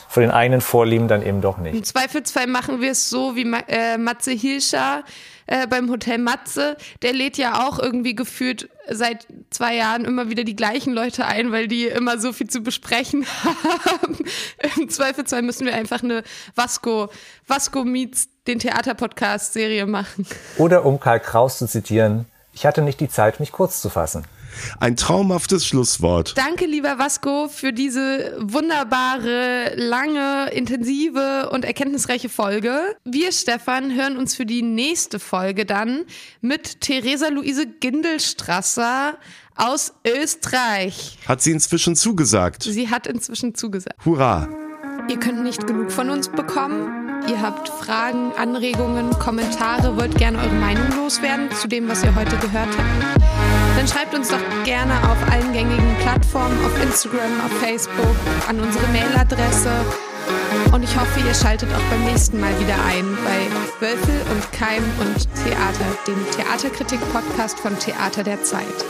vor 0.08 0.22
den 0.22 0.32
eigenen 0.32 0.62
Vorlieben 0.62 1.08
dann 1.08 1.26
eben 1.26 1.42
doch 1.42 1.58
nicht. 1.58 1.76
Im 1.76 1.84
Zweifelsfall 1.84 2.48
machen 2.48 2.82
wir 2.82 2.92
es 2.92 3.10
so 3.10 3.36
wie 3.36 3.50
äh, 3.68 3.98
Matze 3.98 4.32
Hilscher 4.32 5.04
äh, 5.48 5.68
beim 5.68 5.90
Hotel 5.90 6.18
Matze. 6.18 6.78
Der 7.02 7.14
lädt 7.14 7.38
ja 7.38 7.68
auch 7.68 7.80
irgendwie 7.80 8.16
gefühlt 8.16 8.70
seit 8.90 9.28
zwei 9.50 9.76
Jahren 9.76 10.06
immer 10.06 10.30
wieder 10.30 10.44
die 10.44 10.56
gleichen 10.56 10.94
Leute 10.94 11.26
ein, 11.26 11.52
weil 11.52 11.68
die 11.68 11.86
immer 11.86 12.20
so 12.20 12.34
viel 12.34 12.48
zu 12.48 12.62
besprechen 12.62 13.26
haben. 13.44 14.18
Im 14.78 14.90
Zweifelsfall 14.90 15.42
müssen 15.42 15.66
wir 15.66 15.76
einfach 15.76 16.04
eine 16.04 16.24
Vasco, 16.56 17.10
Vasco 17.48 17.84
Meets 17.84 18.30
den 18.48 18.60
Theaterpodcast-Serie 18.60 19.86
machen. 19.86 20.26
Oder 20.58 20.86
um 20.86 21.00
Karl 21.00 21.20
Kraus 21.20 21.58
zu 21.58 21.68
zitieren, 21.68 22.26
ich 22.54 22.66
hatte 22.66 22.82
nicht 22.82 23.00
die 23.00 23.10
Zeit, 23.10 23.40
mich 23.40 23.52
kurz 23.52 23.82
zu 23.82 23.90
fassen. 23.90 24.26
Ein 24.80 24.96
traumhaftes 24.96 25.66
Schlusswort. 25.66 26.38
Danke, 26.38 26.66
lieber 26.66 27.00
Vasco, 27.00 27.48
für 27.48 27.74
diese 27.74 28.36
wunderbare, 28.40 29.74
lange, 29.76 30.50
intensive 30.52 31.50
und 31.52 31.66
erkenntnisreiche 31.66 32.30
Folge. 32.30 32.96
Wir, 33.06 33.32
Stefan, 33.32 33.94
hören 33.96 34.18
uns 34.18 34.36
für 34.36 34.46
die 34.46 34.62
nächste 34.62 35.20
Folge 35.20 35.66
dann 35.66 36.06
mit 36.42 36.82
Theresa 36.82 37.30
Luise 37.30 37.68
Gindelstrasser 37.68 39.18
aus 39.56 39.94
Österreich. 40.08 41.18
Hat 41.28 41.42
sie 41.42 41.52
inzwischen 41.52 41.96
zugesagt? 41.96 42.64
Sie 42.64 42.90
hat 42.90 43.08
inzwischen 43.08 43.56
zugesagt. 43.56 44.04
Hurra! 44.06 44.48
Ihr 45.10 45.20
könnt 45.20 45.44
nicht 45.44 45.66
genug 45.68 45.92
von 45.92 46.10
uns 46.10 46.30
bekommen. 46.30 47.02
Ihr 47.28 47.42
habt 47.42 47.70
Fragen, 47.70 48.32
Anregungen, 48.38 49.12
Kommentare, 49.12 49.96
wollt 49.98 50.18
gerne 50.18 50.40
eure 50.40 50.56
Meinung 50.56 50.88
loswerden 50.96 51.52
zu 51.52 51.68
dem, 51.68 51.88
was 51.88 52.04
ihr 52.04 52.16
heute 52.16 52.36
gehört 52.38 52.70
habt 52.78 53.31
dann 53.82 53.88
schreibt 53.88 54.14
uns 54.14 54.28
doch 54.28 54.64
gerne 54.64 54.94
auf 55.10 55.18
allen 55.32 55.54
gängigen 55.54 55.96
Plattformen, 56.02 56.56
auf 56.64 56.84
Instagram, 56.84 57.42
auf 57.44 57.52
Facebook, 57.62 58.16
an 58.48 58.60
unsere 58.60 58.86
Mailadresse. 58.90 59.72
Und 60.72 60.84
ich 60.84 60.96
hoffe, 60.96 61.20
ihr 61.26 61.34
schaltet 61.34 61.68
auch 61.74 61.90
beim 61.90 62.06
nächsten 62.06 62.40
Mal 62.40 62.52
wieder 62.60 62.76
ein 62.86 63.18
bei 63.26 63.84
Wölfel 63.84 64.22
und 64.30 64.52
Keim 64.52 64.84
und 65.00 65.28
Theater, 65.44 65.98
dem 66.06 66.24
Theaterkritik-Podcast 66.30 67.60
von 67.60 67.80
Theater 67.80 68.22
der 68.22 68.44
Zeit. 68.44 68.86